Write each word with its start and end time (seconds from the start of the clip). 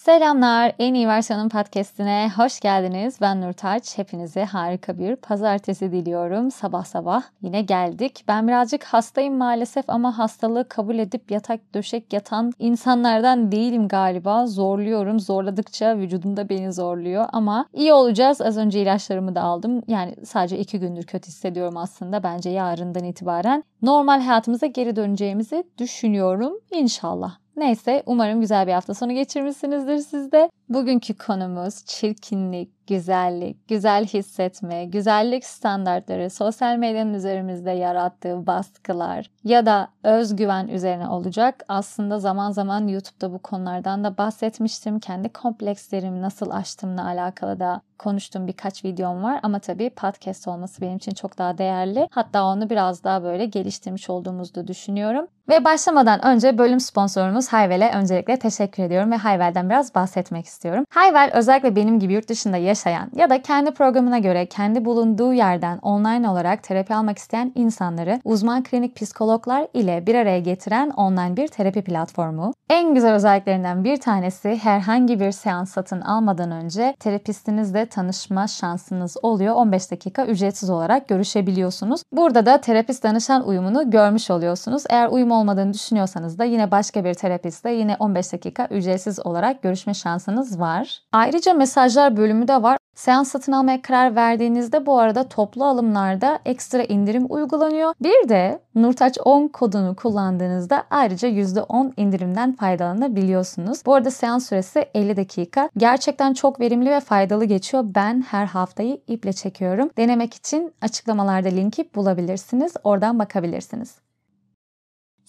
Selamlar, 0.00 0.72
En 0.78 0.94
iyi 0.94 1.08
Versiyonun 1.08 1.48
podcastine 1.48 2.30
hoş 2.36 2.60
geldiniz. 2.60 3.18
Ben 3.20 3.40
Nurtaç. 3.40 3.98
Hepinize 3.98 4.44
harika 4.44 4.98
bir 4.98 5.16
pazartesi 5.16 5.92
diliyorum. 5.92 6.50
Sabah 6.50 6.84
sabah 6.84 7.22
yine 7.42 7.62
geldik. 7.62 8.24
Ben 8.28 8.48
birazcık 8.48 8.84
hastayım 8.84 9.36
maalesef 9.36 9.90
ama 9.90 10.18
hastalığı 10.18 10.68
kabul 10.68 10.98
edip 10.98 11.30
yatak 11.30 11.74
döşek 11.74 12.12
yatan 12.12 12.52
insanlardan 12.58 13.52
değilim 13.52 13.88
galiba. 13.88 14.46
Zorluyorum. 14.46 15.20
Zorladıkça 15.20 15.98
vücudumda 15.98 16.48
beni 16.48 16.72
zorluyor 16.72 17.26
ama 17.32 17.66
iyi 17.72 17.92
olacağız. 17.92 18.40
Az 18.40 18.56
önce 18.56 18.82
ilaçlarımı 18.82 19.34
da 19.34 19.42
aldım. 19.42 19.82
Yani 19.88 20.14
sadece 20.24 20.58
iki 20.58 20.80
gündür 20.80 21.02
kötü 21.02 21.28
hissediyorum 21.28 21.76
aslında. 21.76 22.22
Bence 22.22 22.50
yarından 22.50 23.04
itibaren 23.04 23.64
normal 23.82 24.20
hayatımıza 24.20 24.66
geri 24.66 24.96
döneceğimizi 24.96 25.64
düşünüyorum. 25.78 26.52
İnşallah. 26.70 27.40
Neyse 27.56 28.02
umarım 28.06 28.40
güzel 28.40 28.66
bir 28.66 28.72
hafta 28.72 28.94
sonu 28.94 29.12
geçirmişsinizdir 29.12 29.98
siz 29.98 30.32
de. 30.32 30.50
Bugünkü 30.70 31.14
konumuz 31.14 31.84
çirkinlik, 31.86 32.86
güzellik, 32.86 33.68
güzel 33.68 34.06
hissetme, 34.06 34.84
güzellik 34.84 35.46
standartları, 35.46 36.30
sosyal 36.30 36.76
medyanın 36.76 37.14
üzerimizde 37.14 37.70
yarattığı 37.70 38.46
baskılar 38.46 39.30
ya 39.44 39.66
da 39.66 39.88
özgüven 40.04 40.68
üzerine 40.68 41.08
olacak. 41.08 41.64
Aslında 41.68 42.18
zaman 42.18 42.50
zaman 42.50 42.88
YouTube'da 42.88 43.32
bu 43.32 43.38
konulardan 43.38 44.04
da 44.04 44.18
bahsetmiştim. 44.18 45.00
Kendi 45.00 45.28
komplekslerimi 45.28 46.22
nasıl 46.22 46.50
aştığımla 46.50 47.06
alakalı 47.06 47.60
da 47.60 47.80
konuştuğum 47.98 48.46
birkaç 48.46 48.84
videom 48.84 49.22
var 49.22 49.40
ama 49.42 49.58
tabii 49.58 49.90
podcast 49.90 50.48
olması 50.48 50.82
benim 50.82 50.96
için 50.96 51.14
çok 51.14 51.38
daha 51.38 51.58
değerli. 51.58 52.08
Hatta 52.10 52.44
onu 52.44 52.70
biraz 52.70 53.04
daha 53.04 53.22
böyle 53.22 53.46
geliştirmiş 53.46 54.10
olduğumuzu 54.10 54.54
da 54.54 54.66
düşünüyorum. 54.66 55.26
Ve 55.48 55.64
başlamadan 55.64 56.24
önce 56.24 56.58
bölüm 56.58 56.80
sponsorumuz 56.80 57.48
Hayvel'e 57.48 57.92
öncelikle 57.94 58.38
teşekkür 58.38 58.82
ediyorum 58.82 59.12
ve 59.12 59.16
Hayvel'den 59.16 59.70
biraz 59.70 59.94
bahsetmek 59.94 60.46
istiyorum. 60.46 60.59
Hayvel 60.90 61.30
özellikle 61.32 61.76
benim 61.76 62.00
gibi 62.00 62.12
yurt 62.12 62.28
dışında 62.28 62.56
yaşayan 62.56 63.10
ya 63.16 63.30
da 63.30 63.42
kendi 63.42 63.70
programına 63.70 64.18
göre 64.18 64.46
kendi 64.46 64.84
bulunduğu 64.84 65.32
yerden 65.32 65.78
online 65.78 66.28
olarak 66.28 66.62
terapi 66.62 66.94
almak 66.94 67.18
isteyen 67.18 67.52
insanları 67.54 68.20
uzman 68.24 68.62
klinik 68.62 68.96
psikologlar 68.96 69.66
ile 69.74 70.06
bir 70.06 70.14
araya 70.14 70.38
getiren 70.40 70.90
online 70.90 71.36
bir 71.36 71.48
terapi 71.48 71.82
platformu. 71.82 72.52
En 72.70 72.94
güzel 72.94 73.14
özelliklerinden 73.14 73.84
bir 73.84 73.96
tanesi 73.96 74.56
herhangi 74.56 75.20
bir 75.20 75.32
seans 75.32 75.72
satın 75.72 76.00
almadan 76.00 76.50
önce 76.50 76.94
terapistinizle 77.00 77.86
tanışma 77.86 78.46
şansınız 78.46 79.16
oluyor. 79.22 79.54
15 79.54 79.90
dakika 79.90 80.26
ücretsiz 80.26 80.70
olarak 80.70 81.08
görüşebiliyorsunuz. 81.08 82.02
Burada 82.12 82.46
da 82.46 82.60
terapist 82.60 83.04
danışan 83.04 83.48
uyumunu 83.48 83.90
görmüş 83.90 84.30
oluyorsunuz. 84.30 84.84
Eğer 84.90 85.08
uyum 85.08 85.30
olmadığını 85.30 85.72
düşünüyorsanız 85.72 86.38
da 86.38 86.44
yine 86.44 86.70
başka 86.70 87.04
bir 87.04 87.14
terapistle 87.14 87.72
yine 87.72 87.96
15 87.98 88.32
dakika 88.32 88.66
ücretsiz 88.70 89.26
olarak 89.26 89.62
görüşme 89.62 89.94
şansınız 89.94 90.49
var. 90.58 91.02
Ayrıca 91.12 91.54
mesajlar 91.54 92.16
bölümü 92.16 92.48
de 92.48 92.62
var. 92.62 92.78
Seans 92.94 93.30
satın 93.30 93.52
almaya 93.52 93.82
karar 93.82 94.16
verdiğinizde 94.16 94.86
bu 94.86 94.98
arada 94.98 95.28
toplu 95.28 95.64
alımlarda 95.64 96.38
ekstra 96.44 96.82
indirim 96.82 97.26
uygulanıyor. 97.28 97.94
Bir 98.00 98.28
de 98.28 98.60
Nurtaç 98.74 99.18
10 99.24 99.48
kodunu 99.48 99.96
kullandığınızda 99.96 100.84
ayrıca 100.90 101.28
%10 101.28 101.92
indirimden 101.96 102.52
faydalanabiliyorsunuz. 102.52 103.86
Bu 103.86 103.94
arada 103.94 104.10
seans 104.10 104.48
süresi 104.48 104.86
50 104.94 105.16
dakika. 105.16 105.70
Gerçekten 105.76 106.34
çok 106.34 106.60
verimli 106.60 106.90
ve 106.90 107.00
faydalı 107.00 107.44
geçiyor. 107.44 107.84
Ben 107.86 108.24
her 108.28 108.46
haftayı 108.46 109.00
iple 109.06 109.32
çekiyorum. 109.32 109.90
Denemek 109.98 110.34
için 110.34 110.72
açıklamalarda 110.82 111.48
linki 111.48 111.94
bulabilirsiniz. 111.94 112.74
Oradan 112.84 113.18
bakabilirsiniz. 113.18 113.94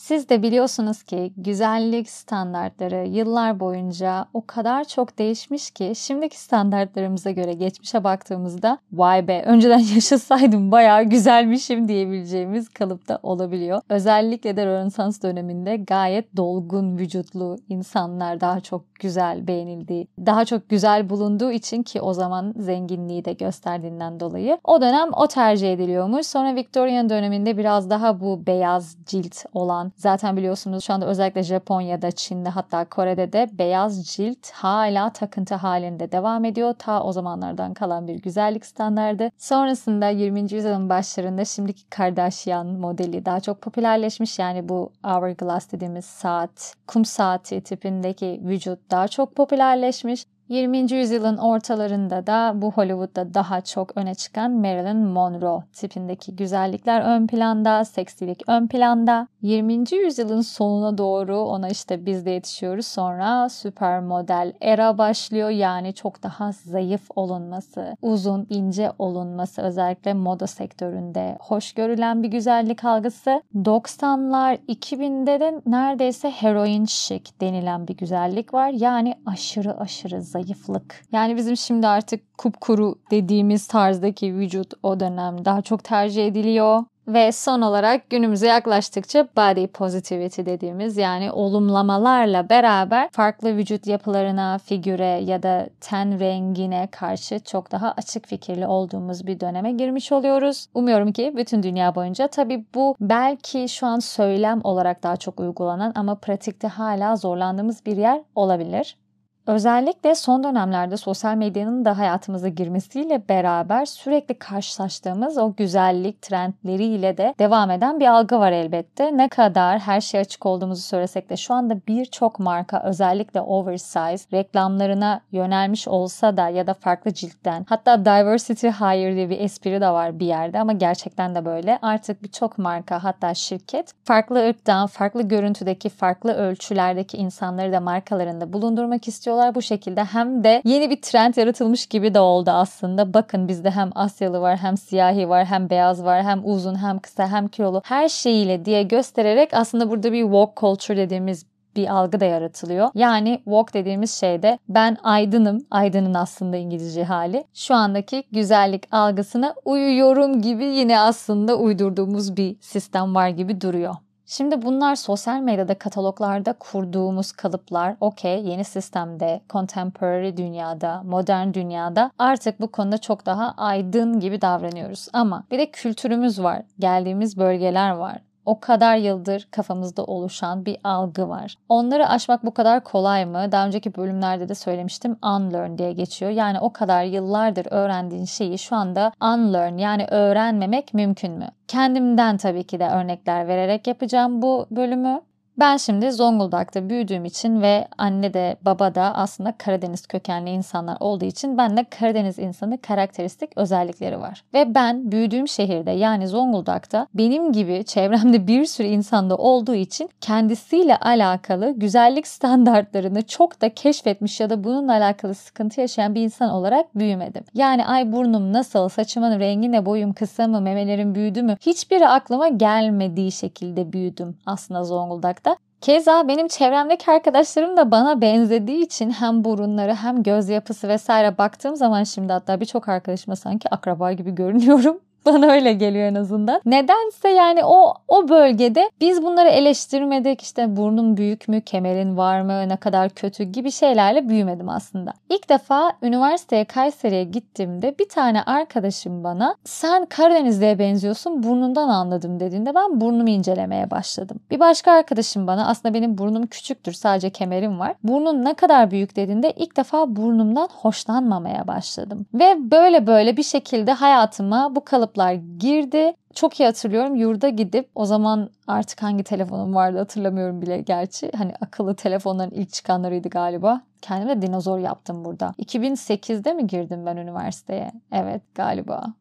Siz 0.02 0.30
de 0.30 0.44
biliyorsunuz 0.44 1.04
ki 1.04 1.34
güzellik 1.38 2.10
standartları 2.10 3.08
yıllar 3.08 3.60
boyunca 3.60 4.26
o 4.34 4.46
kadar 4.46 4.84
çok 4.84 5.18
değişmiş 5.18 5.72
ki 5.72 5.94
şimdiki 5.96 6.40
standartlarımıza 6.40 7.32
göre 7.32 7.54
geçmişe 7.54 8.04
baktığımızda 8.04 8.78
vay 8.92 9.28
be 9.28 9.44
önceden 9.46 9.80
yaşasaydım 9.96 10.72
bayağı 10.72 11.04
güzelmişim 11.04 11.88
diyebileceğimiz 11.88 12.70
kalıpta 12.70 13.20
olabiliyor. 13.23 13.82
Özellikle 13.90 14.58
de 14.58 14.66
Rönesans 14.66 15.22
döneminde 15.22 15.78
gayet 15.78 16.38
dolgun 16.38 16.98
vücutlu 16.98 17.58
insanlar 17.70 18.42
daha 18.42 18.60
çok 18.60 18.95
güzel 18.95 19.48
beğenildiği, 19.48 20.08
daha 20.26 20.45
çok 20.45 20.70
güzel 20.70 21.10
bulunduğu 21.10 21.52
için 21.52 21.84
ki 21.84 22.02
o 22.02 22.14
zaman 22.14 22.54
zenginliği 22.58 23.26
de 23.26 23.34
gösterdiğinden 23.34 24.20
dolayı 24.20 24.58
o 24.64 24.82
dönem 24.82 25.10
o 25.14 25.28
tercih 25.28 25.73
ediliyormuş. 25.73 26.28
Sonra 26.28 26.56
Victorian 26.56 27.10
döneminde 27.10 27.58
biraz 27.58 27.90
daha 27.90 28.20
bu 28.20 28.48
beyaz 28.48 28.98
cilt 29.06 29.45
olan 29.54 29.91
Zaten 29.96 30.38
biliyorsunuz 30.38 30.84
şu 30.84 30.94
anda 30.94 31.06
özellikle 31.06 31.44
Japonya'da, 31.44 32.12
Çin'de 32.12 32.50
hatta 32.50 32.86
Kore'de 32.86 33.34
de 33.34 33.50
beyaz 33.54 34.08
cilt 34.08 34.52
hala 34.52 35.14
takıntı 35.14 35.56
halinde 35.56 36.12
devam 36.12 36.46
ediyor. 36.46 36.74
Ta 36.80 37.04
o 37.04 37.12
zamanlardan 37.12 37.74
kalan 37.74 38.08
bir 38.08 38.16
güzellik 38.16 38.66
standardı. 38.66 39.30
Sonrasında 39.38 40.10
20. 40.10 40.40
yüzyılın 40.40 40.90
başlarında 40.90 41.46
şimdiki 41.46 41.90
Kardashian 41.90 42.68
modeli 42.68 43.26
daha 43.26 43.40
çok 43.40 43.62
popülerleşmiş. 43.62 44.40
Yani 44.40 44.70
bu 44.70 44.92
hourglass 45.04 45.72
dediğimiz 45.72 46.06
saat, 46.06 46.76
kum 46.88 47.06
saati 47.06 47.62
tipindeki 47.62 48.42
vücut 48.44 48.92
daha 48.92 49.08
çok 49.08 49.36
popülerleşmiş. 49.36 50.26
20. 50.52 50.94
yüzyılın 50.94 51.38
ortalarında 51.38 52.28
da 52.28 52.54
bu 52.56 52.72
Hollywood'da 52.72 53.34
daha 53.34 53.62
çok 53.62 53.98
öne 53.98 54.16
çıkan 54.16 54.52
Marilyn 54.52 54.98
Monroe 54.98 55.64
tipindeki 55.73 56.36
güzellikler 56.36 57.02
ön 57.02 57.28
planda, 57.28 57.86
seksilik 57.86 58.44
ön 58.48 58.67
planda. 58.67 59.28
20. 59.42 59.84
yüzyılın 59.92 60.42
sonuna 60.42 60.98
doğru 60.98 61.38
ona 61.38 61.70
işte 61.70 62.06
biz 62.06 62.26
de 62.26 62.32
yetişiyoruz. 62.32 62.88
Sonra 62.88 63.50
süper 63.50 64.00
model 64.00 64.54
era 64.61 64.98
başlıyor. 64.98 65.50
Yani 65.50 65.94
çok 65.94 66.23
daha 66.23 66.52
zayıf 66.52 67.02
olunması, 67.16 67.98
uzun, 68.02 68.48
ince 68.50 68.92
olunması 69.00 69.61
özellikle 69.61 70.14
moda 70.14 70.48
sektöründe 70.48 71.38
hoş 71.40 71.73
görülen 71.73 72.23
bir 72.23 72.28
güzellik 72.28 72.84
algısı. 72.86 73.42
90'lar 73.56 74.58
2000'de 74.67 75.40
de 75.40 75.61
neredeyse 75.66 76.32
heroin 76.32 76.86
chic 76.86 77.32
denilen 77.42 77.88
bir 77.88 77.98
güzellik 77.98 78.54
var. 78.54 78.70
Yani 78.70 79.16
aşırı 79.26 79.80
aşırı 79.80 80.22
zayıf 80.22 80.41
zayıflık. 80.42 81.02
Yani 81.12 81.36
bizim 81.36 81.58
şimdi 81.58 81.88
artık 81.88 82.38
kupkuru 82.38 82.96
dediğimiz 83.12 83.68
tarzdaki 83.68 84.36
vücut 84.36 84.74
o 84.84 85.00
dönem 85.00 85.46
daha 85.46 85.62
çok 85.62 85.84
tercih 85.84 86.28
ediliyor. 86.28 86.84
Ve 87.08 87.32
son 87.32 87.62
olarak 87.62 88.10
günümüze 88.10 88.48
yaklaştıkça 88.48 89.28
body 89.38 89.68
positivity 89.68 90.42
dediğimiz 90.42 90.98
yani 90.98 91.32
olumlamalarla 91.32 92.50
beraber 92.50 93.10
farklı 93.12 93.58
vücut 93.58 93.88
yapılarına, 93.88 94.58
figüre 94.58 95.22
ya 95.24 95.44
da 95.44 95.70
ten 95.82 96.20
rengine 96.20 96.88
karşı 96.92 97.40
çok 97.40 97.72
daha 97.72 97.94
açık 97.98 98.28
fikirli 98.28 98.68
olduğumuz 98.68 99.28
bir 99.28 99.40
döneme 99.40 99.72
girmiş 99.72 100.12
oluyoruz. 100.12 100.68
Umuyorum 100.73 101.12
ki 101.12 101.34
bütün 101.38 101.64
dünya 101.64 101.96
boyunca 101.96 102.28
tabii 102.28 102.66
bu 102.76 102.96
belki 103.02 103.70
şu 103.70 103.88
an 103.88 104.00
söylem 104.00 104.62
olarak 104.64 105.04
daha 105.04 105.18
çok 105.18 105.40
uygulanan 105.40 105.92
ama 105.96 106.16
pratikte 106.16 106.68
hala 106.68 107.16
zorlandığımız 107.16 107.86
bir 107.86 107.98
yer 107.98 108.22
olabilir. 108.36 109.01
Özellikle 109.48 110.16
son 110.16 110.44
dönemlerde 110.44 110.98
sosyal 110.98 111.36
medyanın 111.36 111.86
da 111.86 111.98
hayatımıza 111.98 112.48
girmesiyle 112.48 113.22
beraber 113.30 113.86
sürekli 113.86 114.40
karşılaştığımız 114.40 115.38
o 115.38 115.54
güzellik 115.56 116.22
trendleriyle 116.22 117.18
de 117.18 117.36
devam 117.40 117.72
eden 117.72 118.00
bir 118.00 118.08
algı 118.08 118.40
var 118.40 118.52
elbette. 118.52 119.18
Ne 119.18 119.30
kadar 119.30 119.80
her 119.80 120.02
şey 120.02 120.20
açık 120.22 120.46
olduğumuzu 120.46 120.82
söylesek 120.82 121.30
de 121.30 121.38
şu 121.38 121.54
anda 121.54 121.78
birçok 121.88 122.40
marka 122.40 122.84
özellikle 122.84 123.42
oversize 123.42 123.92
reklamlarına 124.34 125.22
yönelmiş 125.32 125.88
olsa 125.88 126.38
da 126.38 126.50
ya 126.50 126.68
da 126.68 126.73
farklı 126.73 127.14
ciltten 127.14 127.66
hatta 127.70 128.06
diversity 128.06 128.68
hire 128.68 129.16
diye 129.16 129.30
bir 129.30 129.40
espri 129.40 129.81
de 129.81 129.90
var 129.90 130.19
bir 130.19 130.25
yerde 130.25 130.60
ama 130.60 130.74
gerçekten 130.74 131.36
de 131.36 131.46
böyle. 131.46 131.80
Artık 131.81 132.24
birçok 132.24 132.58
marka 132.58 133.04
hatta 133.04 133.34
şirket 133.34 133.94
farklı 134.04 134.50
ırktan, 134.50 134.88
farklı 134.88 135.22
görüntüdeki, 135.22 135.90
farklı 135.90 136.34
ölçülerdeki 136.34 137.18
insanları 137.18 137.72
da 137.72 137.80
markalarında 137.80 138.54
bulundurmak 138.54 139.08
istiyorlar 139.08 139.31
çalışıyorlar 139.31 139.56
bu 139.56 139.62
şekilde. 139.62 140.03
Hem 140.03 140.44
de 140.44 140.62
yeni 140.66 140.89
bir 140.89 141.01
trend 141.01 141.36
yaratılmış 141.36 141.86
gibi 141.86 142.13
de 142.13 142.19
oldu 142.19 142.51
aslında. 142.51 143.13
Bakın 143.13 143.48
bizde 143.48 143.72
hem 143.72 143.89
Asyalı 143.95 144.42
var, 144.42 144.57
hem 144.57 144.78
siyahi 144.78 145.30
var, 145.30 145.45
hem 145.45 145.69
beyaz 145.69 146.04
var, 146.04 146.24
hem 146.24 146.42
uzun, 146.44 146.75
hem 146.75 147.00
kısa, 147.00 147.28
hem 147.28 147.48
kilolu. 147.48 147.81
Her 147.86 148.10
şeyiyle 148.10 148.66
diye 148.66 148.83
göstererek 148.83 149.54
aslında 149.54 149.89
burada 149.89 150.12
bir 150.12 150.24
walk 150.24 150.57
culture 150.57 150.98
dediğimiz 150.98 151.45
bir 151.75 151.88
algı 151.88 152.19
da 152.19 152.25
yaratılıyor. 152.25 152.89
Yani 152.95 153.42
walk 153.45 153.74
dediğimiz 153.74 154.12
şeyde 154.12 154.60
ben 154.69 154.98
aydınım, 155.04 155.66
aydının 155.72 156.13
aslında 156.13 156.57
İngilizce 156.57 157.04
hali. 157.04 157.44
Şu 157.54 157.75
andaki 157.75 158.24
güzellik 158.31 158.94
algısına 158.94 159.54
uyuyorum 159.66 160.42
gibi 160.42 160.66
yine 160.66 161.00
aslında 161.00 161.56
uydurduğumuz 161.56 162.38
bir 162.38 162.56
sistem 162.62 163.16
var 163.16 163.30
gibi 163.30 163.62
duruyor. 163.62 163.95
Şimdi 164.31 164.62
bunlar 164.62 164.95
sosyal 164.95 165.39
medyada 165.39 165.78
kataloglarda 165.78 166.54
kurduğumuz 166.54 167.31
kalıplar 167.31 167.95
okey 168.00 168.45
yeni 168.45 168.63
sistemde, 168.63 169.42
contemporary 169.50 170.38
dünyada, 170.38 171.04
modern 171.04 171.54
dünyada 171.54 172.12
artık 172.19 172.62
bu 172.62 172.72
konuda 172.72 172.98
çok 172.98 173.25
daha 173.25 173.54
aydın 173.57 174.19
gibi 174.19 174.42
davranıyoruz. 174.42 175.07
Ama 175.13 175.44
bir 175.51 175.60
de 175.60 175.72
kültürümüz 175.72 176.44
var, 176.44 176.62
geldiğimiz 176.80 177.38
bölgeler 177.38 177.92
var 177.92 178.22
o 178.46 178.60
kadar 178.60 178.96
yıldır 178.96 179.48
kafamızda 179.52 180.04
oluşan 180.04 180.66
bir 180.66 180.78
algı 180.84 181.30
var. 181.30 181.56
Onları 181.70 182.08
aşmak 182.08 182.46
bu 182.46 182.54
kadar 182.54 182.84
kolay 182.84 183.26
mı? 183.26 183.52
Daha 183.52 183.68
önceki 183.68 183.96
bölümlerde 183.96 184.50
de 184.50 184.56
söylemiştim. 184.56 185.18
Unlearn 185.24 185.78
diye 185.78 185.94
geçiyor. 185.94 186.32
Yani 186.32 186.60
o 186.60 186.74
kadar 186.74 187.04
yıllardır 187.04 187.68
öğrendiğin 187.70 188.26
şeyi 188.26 188.58
şu 188.60 188.76
anda 188.76 189.12
unlearn 189.22 189.78
yani 189.78 190.06
öğrenmemek 190.12 190.94
mümkün 190.94 191.32
mü? 191.32 191.48
Kendimden 191.68 192.38
tabii 192.38 192.64
ki 192.64 192.80
de 192.80 192.90
örnekler 192.90 193.48
vererek 193.48 193.88
yapacağım 193.88 194.42
bu 194.42 194.68
bölümü. 194.72 195.22
Ben 195.57 195.77
şimdi 195.77 196.12
Zonguldak'ta 196.12 196.89
büyüdüğüm 196.89 197.25
için 197.25 197.62
ve 197.62 197.88
anne 197.98 198.33
de 198.33 198.56
baba 198.62 198.95
da 198.95 199.15
aslında 199.15 199.53
Karadeniz 199.57 200.07
kökenli 200.07 200.50
insanlar 200.50 200.98
olduğu 201.00 201.25
için 201.25 201.57
bende 201.57 201.83
Karadeniz 201.83 202.39
insanı 202.39 202.81
karakteristik 202.81 203.50
özellikleri 203.56 204.19
var. 204.19 204.44
Ve 204.53 204.75
ben 204.75 205.12
büyüdüğüm 205.12 205.48
şehirde 205.48 205.92
yani 205.92 206.27
Zonguldak'ta 206.27 207.07
benim 207.13 207.53
gibi 207.53 207.83
çevremde 207.86 208.48
bir 208.48 208.65
sürü 208.65 208.88
insanda 208.88 209.36
olduğu 209.36 209.75
için 209.75 210.09
kendisiyle 210.21 210.98
alakalı 210.98 211.71
güzellik 211.71 212.27
standartlarını 212.27 213.21
çok 213.21 213.62
da 213.62 213.74
keşfetmiş 213.74 214.39
ya 214.39 214.50
da 214.50 214.63
bununla 214.63 214.92
alakalı 214.92 215.36
sıkıntı 215.36 215.81
yaşayan 215.81 216.15
bir 216.15 216.21
insan 216.21 216.50
olarak 216.50 216.95
büyümedim. 216.95 217.44
Yani 217.53 217.86
ay 217.86 218.12
burnum 218.12 218.53
nasıl, 218.53 218.89
saçımın 218.89 219.39
rengi 219.39 219.71
ne, 219.71 219.86
boyum 219.86 220.13
kısa 220.13 220.48
mı, 220.48 220.62
memelerim 220.62 221.15
büyüdü 221.15 221.42
mü 221.42 221.57
hiçbiri 221.62 222.07
aklıma 222.07 222.48
gelmediği 222.48 223.31
şekilde 223.31 223.94
büyüdüm 223.94 224.38
aslında 224.45 224.83
Zonguldak'ta. 224.83 225.50
Keza 225.81 226.28
benim 226.28 226.48
çevremdeki 226.48 227.12
arkadaşlarım 227.12 227.78
da 227.78 227.92
bana 227.92 228.22
benzediği 228.22 228.86
için 228.86 229.10
hem 229.12 229.44
burunları 229.44 229.94
hem 229.94 230.24
göz 230.24 230.50
yapısı 230.50 230.88
vesaire 230.88 231.38
baktığım 231.38 231.75
zaman 231.75 232.04
şimdi 232.04 232.33
hatta 232.33 232.60
birçok 232.60 232.89
arkadaşıma 232.89 233.36
sanki 233.36 233.69
akraba 233.69 234.12
gibi 234.12 234.36
görünüyorum. 234.36 235.00
Bana 235.26 235.52
öyle 235.52 235.74
geliyor 235.74 236.06
en 236.08 236.16
azından. 236.16 236.62
Nedense 236.66 237.30
yani 237.30 237.66
o 237.66 237.94
o 238.08 238.30
bölgede 238.30 238.90
biz 239.02 239.24
bunları 239.24 239.50
eleştirmedik. 239.50 240.42
İşte 240.42 240.76
burnum 240.76 241.18
büyük 241.18 241.48
mü, 241.48 241.62
kemerin 241.62 242.18
var 242.18 242.42
mı, 242.42 242.70
ne 242.70 242.76
kadar 242.76 243.10
kötü 243.10 243.44
gibi 243.44 243.72
şeylerle 243.72 244.30
büyümedim 244.30 244.70
aslında. 244.70 245.14
İlk 245.30 245.50
defa 245.50 245.94
üniversiteye 246.02 246.66
Kayseri'ye 246.66 247.24
gittiğimde 247.24 247.96
bir 248.00 248.10
tane 248.10 248.44
arkadaşım 248.44 249.24
bana 249.24 249.56
sen 249.66 250.06
Karadenizli'ye 250.06 250.80
benziyorsun 250.80 251.44
burnundan 251.44 251.90
anladım 251.90 252.40
dediğinde 252.40 252.76
ben 252.76 253.02
burnumu 253.02 253.30
incelemeye 253.30 253.92
başladım. 253.92 254.40
Bir 254.52 254.60
başka 254.60 254.92
arkadaşım 254.92 255.48
bana 255.48 255.68
aslında 255.68 255.94
benim 255.94 256.18
burnum 256.18 256.48
küçüktür 256.48 256.94
sadece 256.94 257.30
kemerim 257.30 257.80
var. 257.80 257.96
Burnun 258.04 258.46
ne 258.46 258.54
kadar 258.54 258.92
büyük 258.92 259.16
dediğinde 259.16 259.52
ilk 259.52 259.78
defa 259.78 260.16
burnumdan 260.16 260.70
hoşlanmamaya 260.72 261.68
başladım. 261.68 262.26
Ve 262.34 262.72
böyle 262.72 263.08
böyle 263.08 263.38
bir 263.38 263.44
şekilde 263.44 263.94
hayatıma 263.94 264.76
bu 264.76 264.86
kalıp 264.86 265.11
kalıplar 265.12 265.34
girdi. 265.60 266.13
Çok 266.34 266.60
iyi 266.60 266.66
hatırlıyorum 266.66 267.16
yurda 267.16 267.50
gidip 267.50 267.90
o 267.96 268.06
zaman 268.06 268.50
artık 268.68 269.04
hangi 269.04 269.24
telefonum 269.24 269.75
vardı 269.75 269.98
hatırlamıyorum 269.98 270.62
bile 270.62 270.81
gerçi. 270.81 271.31
Hani 271.38 271.54
akıllı 271.62 271.96
telefonların 271.96 272.52
ilk 272.52 272.74
çıkanlarıydı 272.74 273.30
galiba. 273.30 273.81
Kendime 274.02 274.42
dinozor 274.42 274.80
yaptım 274.80 275.25
burada. 275.25 275.54
2008'de 275.60 276.54
mi 276.54 276.68
girdim 276.68 277.06
ben 277.06 277.18
üniversiteye? 277.18 277.92
Evet 278.12 278.42
galiba. 278.56 279.13